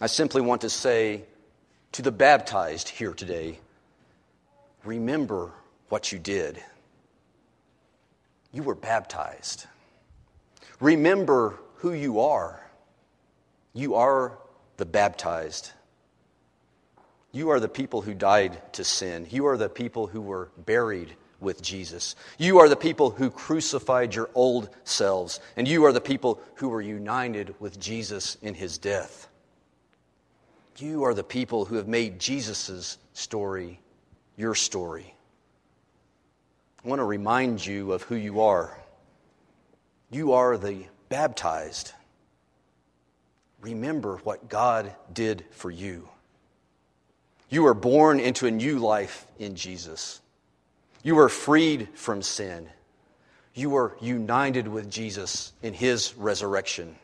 I 0.00 0.06
simply 0.06 0.42
want 0.42 0.60
to 0.60 0.70
say 0.70 1.24
to 1.92 2.02
the 2.02 2.12
baptized 2.12 2.88
here 2.88 3.14
today 3.14 3.58
remember 4.84 5.52
what 5.88 6.12
you 6.12 6.18
did. 6.18 6.62
You 8.52 8.62
were 8.62 8.74
baptized. 8.74 9.66
Remember 10.80 11.58
who 11.76 11.92
you 11.92 12.20
are. 12.20 12.60
You 13.72 13.96
are 13.96 14.38
the 14.76 14.86
baptized. 14.86 15.70
You 17.32 17.50
are 17.50 17.60
the 17.60 17.68
people 17.68 18.00
who 18.00 18.14
died 18.14 18.60
to 18.74 18.84
sin. 18.84 19.26
You 19.30 19.46
are 19.46 19.56
the 19.56 19.68
people 19.68 20.06
who 20.06 20.22
were 20.22 20.50
buried 20.56 21.14
with 21.40 21.62
Jesus. 21.62 22.16
You 22.38 22.60
are 22.60 22.68
the 22.68 22.76
people 22.76 23.10
who 23.10 23.30
crucified 23.30 24.14
your 24.14 24.30
old 24.34 24.70
selves, 24.84 25.40
and 25.56 25.68
you 25.68 25.84
are 25.84 25.92
the 25.92 26.00
people 26.00 26.40
who 26.54 26.70
were 26.70 26.80
united 26.80 27.54
with 27.60 27.78
Jesus 27.78 28.38
in 28.40 28.54
his 28.54 28.78
death. 28.78 29.28
You 30.78 31.04
are 31.04 31.14
the 31.14 31.24
people 31.24 31.66
who 31.66 31.76
have 31.76 31.88
made 31.88 32.18
Jesus' 32.18 32.98
story 33.12 33.80
your 34.36 34.54
story. 34.54 35.15
I 36.86 36.88
want 36.88 37.00
to 37.00 37.04
remind 37.04 37.66
you 37.66 37.90
of 37.90 38.02
who 38.02 38.14
you 38.14 38.42
are. 38.42 38.78
You 40.08 40.34
are 40.34 40.56
the 40.56 40.84
baptized. 41.08 41.92
Remember 43.60 44.18
what 44.18 44.48
God 44.48 44.94
did 45.12 45.44
for 45.50 45.68
you. 45.68 46.08
You 47.50 47.66
are 47.66 47.74
born 47.74 48.20
into 48.20 48.46
a 48.46 48.52
new 48.52 48.78
life 48.78 49.26
in 49.36 49.56
Jesus. 49.56 50.20
You 51.02 51.18
are 51.18 51.28
freed 51.28 51.88
from 51.94 52.22
sin. 52.22 52.68
You 53.52 53.74
are 53.74 53.96
united 54.00 54.68
with 54.68 54.88
Jesus 54.88 55.52
in 55.64 55.74
his 55.74 56.14
resurrection. 56.16 56.94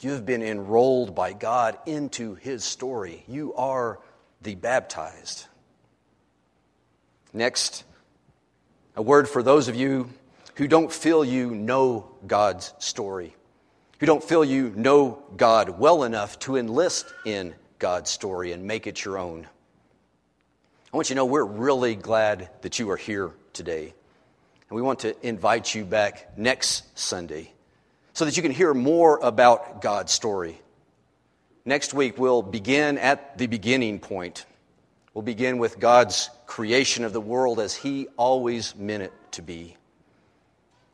You 0.00 0.10
have 0.10 0.26
been 0.26 0.42
enrolled 0.42 1.14
by 1.14 1.32
God 1.32 1.78
into 1.86 2.34
his 2.34 2.62
story. 2.62 3.24
You 3.26 3.54
are 3.54 4.00
the 4.42 4.54
baptized. 4.54 5.46
Next, 7.32 7.84
a 8.96 9.02
word 9.02 9.28
for 9.28 9.42
those 9.42 9.68
of 9.68 9.74
you 9.74 10.08
who 10.56 10.68
don't 10.68 10.92
feel 10.92 11.24
you 11.24 11.50
know 11.50 12.10
God's 12.26 12.72
story, 12.78 13.34
who 13.98 14.06
don't 14.06 14.22
feel 14.22 14.44
you 14.44 14.72
know 14.76 15.22
God 15.36 15.78
well 15.80 16.04
enough 16.04 16.38
to 16.40 16.56
enlist 16.56 17.12
in 17.26 17.54
God's 17.78 18.10
story 18.10 18.52
and 18.52 18.64
make 18.64 18.86
it 18.86 19.04
your 19.04 19.18
own. 19.18 19.46
I 20.92 20.96
want 20.96 21.10
you 21.10 21.14
to 21.14 21.16
know 21.16 21.26
we're 21.26 21.44
really 21.44 21.96
glad 21.96 22.50
that 22.62 22.78
you 22.78 22.90
are 22.90 22.96
here 22.96 23.32
today. 23.52 23.92
And 24.68 24.76
we 24.76 24.82
want 24.82 25.00
to 25.00 25.26
invite 25.26 25.74
you 25.74 25.84
back 25.84 26.38
next 26.38 26.96
Sunday 26.96 27.52
so 28.12 28.24
that 28.24 28.36
you 28.36 28.42
can 28.42 28.52
hear 28.52 28.72
more 28.72 29.18
about 29.18 29.82
God's 29.82 30.12
story. 30.12 30.60
Next 31.64 31.94
week, 31.94 32.16
we'll 32.16 32.42
begin 32.42 32.96
at 32.98 33.38
the 33.38 33.48
beginning 33.48 33.98
point. 33.98 34.46
We'll 35.14 35.22
begin 35.22 35.58
with 35.58 35.78
God's 35.78 36.28
creation 36.46 37.04
of 37.04 37.12
the 37.12 37.20
world 37.20 37.60
as 37.60 37.74
He 37.74 38.08
always 38.16 38.74
meant 38.74 39.04
it 39.04 39.12
to 39.32 39.42
be. 39.42 39.76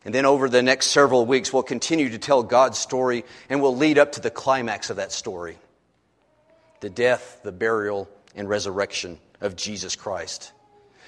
And 0.05 0.15
then 0.15 0.27
over 0.27 0.49
the 0.49 0.63
next 0.63 0.89
several 0.89 1.27
weeks, 1.27 1.53
we'll 1.53 1.63
continue 1.63 2.11
to 2.11 2.19
tell 2.19 2.43
God's 2.43 2.79
story 2.79 3.25
and 3.49 3.61
we'll 3.61 3.77
lead 3.77 3.99
up 3.99 4.13
to 4.13 4.21
the 4.21 4.31
climax 4.31 4.91
of 4.91 4.97
that 4.97 5.13
story 5.13 5.59
the 6.81 6.91
death, 6.91 7.41
the 7.43 7.53
burial, 7.53 8.09
and 8.35 8.49
resurrection 8.49 9.19
of 9.43 9.55
Jesus 9.55 9.97
Christ. 9.97 10.53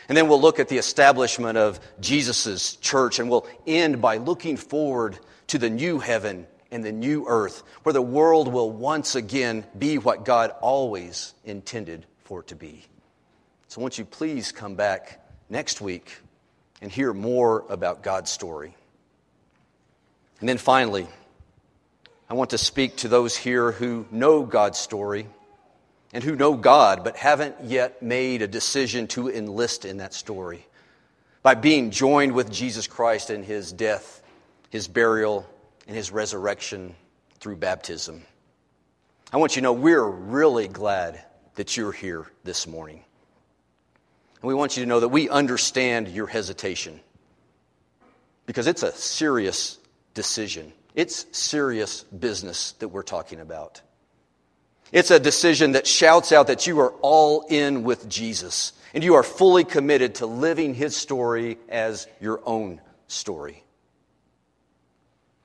And 0.09 0.17
then 0.17 0.29
we'll 0.29 0.41
look 0.41 0.59
at 0.59 0.69
the 0.69 0.77
establishment 0.77 1.57
of 1.57 1.81
Jesus' 2.01 2.77
church, 2.77 3.19
and 3.19 3.31
we'll 3.31 3.47
end 3.67 4.03
by 4.03 4.19
looking 4.19 4.59
forward 4.59 5.19
to 5.47 5.59
the 5.59 5.71
new 5.71 5.99
heaven 5.99 6.47
and 6.71 6.85
the 6.85 6.93
new 6.93 7.25
earth, 7.27 7.63
where 7.85 7.93
the 7.93 8.03
world 8.03 8.53
will 8.53 8.71
once 8.71 9.15
again 9.15 9.65
be 9.79 9.97
what 9.97 10.27
God 10.27 10.51
always 10.61 11.33
intended 11.45 12.05
for 12.25 12.41
it 12.41 12.49
to 12.49 12.57
be. 12.57 12.85
So, 13.73 13.81
won't 13.81 13.97
you 13.97 14.05
please 14.05 14.53
come 14.53 14.75
back 14.75 15.19
next 15.49 15.81
week 15.81 16.15
and 16.83 16.93
hear 16.93 17.15
more 17.15 17.65
about 17.71 18.03
God's 18.03 18.31
story? 18.31 18.77
And 20.41 20.47
then 20.47 20.59
finally, 20.59 21.07
I 22.29 22.35
want 22.35 22.51
to 22.51 22.59
speak 22.59 22.97
to 22.97 23.09
those 23.09 23.35
here 23.35 23.73
who 23.73 24.05
know 24.11 24.43
God's 24.43 24.77
story 24.77 25.27
and 26.13 26.23
who 26.23 26.37
know 26.37 26.55
God 26.55 27.03
but 27.03 27.17
haven't 27.17 27.65
yet 27.65 28.03
made 28.03 28.43
a 28.43 28.47
decision 28.47 29.07
to 29.07 29.31
enlist 29.31 29.87
in 29.87 29.97
that 29.97 30.13
story 30.13 30.67
by 31.43 31.55
being 31.55 31.91
joined 31.91 32.33
with 32.33 32.53
Jesus 32.53 32.87
Christ 32.87 33.31
in 33.31 33.43
his 33.43 33.73
death, 33.73 34.23
his 34.69 34.87
burial, 34.87 35.49
and 35.87 35.97
his 35.97 36.11
resurrection 36.11 36.95
through 37.41 37.57
baptism. 37.57 38.21
I 39.33 39.39
want 39.39 39.57
you 39.57 39.63
to 39.63 39.65
know 39.65 39.73
we're 39.73 40.07
really 40.07 40.69
glad 40.69 41.25
that 41.55 41.75
you're 41.79 41.91
here 41.91 42.27
this 42.45 42.67
morning. 42.67 43.03
And 44.43 44.49
we 44.49 44.55
want 44.55 44.77
you 44.77 44.83
to 44.83 44.89
know 44.89 45.01
that 45.01 45.09
we 45.09 45.29
understand 45.29 46.09
your 46.09 46.27
hesitation 46.27 47.01
because 48.45 48.67
it's 48.67 48.83
a 48.83 48.93
serious 48.93 49.79
decision. 50.15 50.73
It's 50.97 51.27
serious 51.31 52.03
business 52.03 52.73
that 52.81 52.89
we're 52.89 53.05
talking 53.05 53.39
about. 53.39 53.81
It's 54.91 55.13
a 55.13 55.21
decision 55.21 55.73
that 55.73 55.87
shouts 55.87 56.33
out 56.33 56.49
that 56.49 56.67
you 56.67 56.81
are 56.81 56.93
all 57.03 57.47
in 57.49 57.85
with 57.85 58.09
Jesus 58.09 58.73
and 58.93 59.05
you 59.05 59.15
are 59.15 59.23
fully 59.23 59.65
committed 59.65 60.17
to 60.17 60.27
living 60.27 60.75
his 60.75 60.97
story 60.97 61.57
as 61.69 62.09
your 62.21 62.41
own 62.45 62.81
story. 63.07 63.63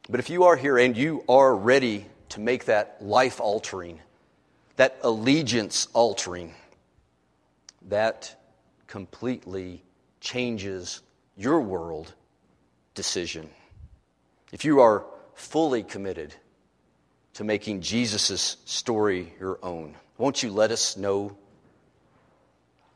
But 0.10 0.20
if 0.20 0.32
you 0.32 0.46
are 0.46 0.56
here 0.56 0.78
and 0.78 0.98
you 0.98 1.24
are 1.30 1.56
ready 1.56 2.08
to 2.30 2.40
make 2.40 2.66
that 2.66 2.98
life 3.00 3.40
altering, 3.40 4.00
that 4.78 4.98
allegiance 5.04 5.88
altering, 5.94 6.56
that 7.90 8.36
completely 8.88 9.84
changes 10.20 11.02
your 11.36 11.62
world 11.62 12.14
decision. 12.96 13.50
If 14.52 14.66
you 14.66 14.80
are 14.80 15.06
fully 15.36 15.84
committed 15.84 16.34
to 17.38 17.44
making 17.44 17.82
Jesus' 17.82 18.58
story 18.66 19.32
your 19.40 19.60
own. 19.62 19.96
Won't 20.18 20.42
you 20.42 20.50
let 20.50 20.72
us 20.72 20.98
know? 20.98 21.38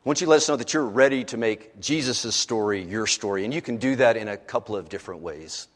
Won't 0.04 0.20
you 0.20 0.26
let 0.26 0.38
us 0.38 0.50
know 0.50 0.56
that 0.56 0.74
you're 0.74 0.84
ready 0.84 1.24
to 1.26 1.38
make 1.38 1.80
Jesus' 1.80 2.36
story 2.36 2.82
your 2.82 3.06
story? 3.06 3.46
And 3.46 3.54
you 3.54 3.62
can 3.62 3.78
do 3.78 3.96
that 3.98 4.18
in 4.18 4.28
a 4.28 4.38
couple 4.38 4.76
of 4.76 4.90
different 4.90 5.22
ways. 5.22 5.68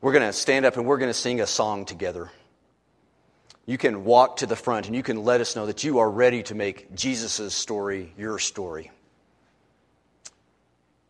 We're 0.00 0.12
going 0.12 0.26
to 0.26 0.32
stand 0.32 0.66
up 0.66 0.76
and 0.76 0.84
we're 0.84 0.98
going 0.98 1.10
to 1.10 1.14
sing 1.14 1.40
a 1.40 1.46
song 1.46 1.84
together. 1.84 2.32
You 3.66 3.78
can 3.78 4.04
walk 4.04 4.38
to 4.38 4.46
the 4.46 4.56
front 4.56 4.86
and 4.86 4.94
you 4.94 5.02
can 5.02 5.24
let 5.24 5.40
us 5.40 5.56
know 5.56 5.66
that 5.66 5.84
you 5.84 5.98
are 5.98 6.10
ready 6.10 6.42
to 6.44 6.54
make 6.54 6.94
Jesus' 6.94 7.54
story 7.54 8.12
your 8.18 8.38
story. 8.38 8.90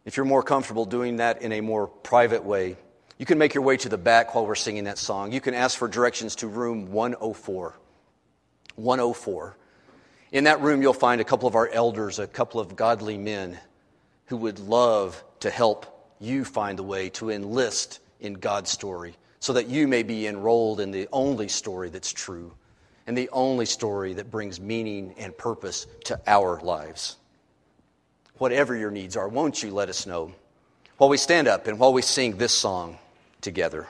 If 0.05 0.17
you're 0.17 0.27
more 0.27 0.43
comfortable 0.43 0.85
doing 0.85 1.17
that 1.17 1.43
in 1.43 1.53
a 1.53 1.61
more 1.61 1.89
private 1.89 2.45
way, 2.45 2.77
you 3.19 3.27
can 3.27 3.39
make 3.39 3.55
your 3.55 3.65
way 3.65 3.77
to 3.79 3.89
the 3.89 3.99
back 3.99 4.35
while 4.35 4.47
we're 4.47 4.55
singing 4.55 4.85
that 4.85 4.99
song. 4.99 5.33
You 5.33 5.41
can 5.41 5.55
ask 5.55 5.79
for 5.79 5.89
directions 5.89 6.37
to 6.37 6.47
room 6.47 6.93
104. 6.93 7.75
104. 8.77 9.57
In 10.33 10.45
that 10.45 10.61
room, 10.61 10.83
you'll 10.83 10.93
find 10.93 11.21
a 11.21 11.25
couple 11.25 11.49
of 11.49 11.55
our 11.55 11.69
elders, 11.69 12.19
a 12.19 12.27
couple 12.27 12.61
of 12.61 12.77
godly 12.77 13.17
men 13.17 13.59
who 14.27 14.37
would 14.37 14.59
love 14.59 15.23
to 15.41 15.51
help 15.51 15.87
you 16.21 16.45
find 16.45 16.79
the 16.79 16.83
way 16.83 17.09
to 17.11 17.31
enlist 17.31 18.01
in 18.21 18.35
God's 18.35 18.71
story 18.71 19.17
so 19.45 19.53
that 19.53 19.69
you 19.69 19.87
may 19.87 20.03
be 20.03 20.27
enrolled 20.27 20.81
in 20.81 20.91
the 20.91 21.07
only 21.13 21.49
story 21.49 21.91
that's 21.91 22.11
true 22.11 22.51
and 23.07 23.15
the 23.15 23.29
only 23.29 23.67
story 23.67 24.15
that 24.15 24.31
brings 24.31 24.59
meaning 24.59 25.15
and 25.19 25.37
purpose 25.37 25.87
to 26.03 26.19
our 26.27 26.59
lives. 26.63 27.17
Whatever 28.39 28.75
your 28.75 28.91
needs 28.91 29.19
are, 29.19 29.29
won't 29.29 29.63
you 29.63 29.71
let 29.71 29.91
us 29.91 30.07
know 30.07 30.33
while 30.97 31.11
we 31.11 31.19
stand 31.19 31.47
up 31.47 31.67
and 31.67 31.79
while 31.79 31.93
we 31.93 32.01
sing 32.01 32.39
this 32.39 32.55
song? 32.55 32.97
together. 33.43 33.87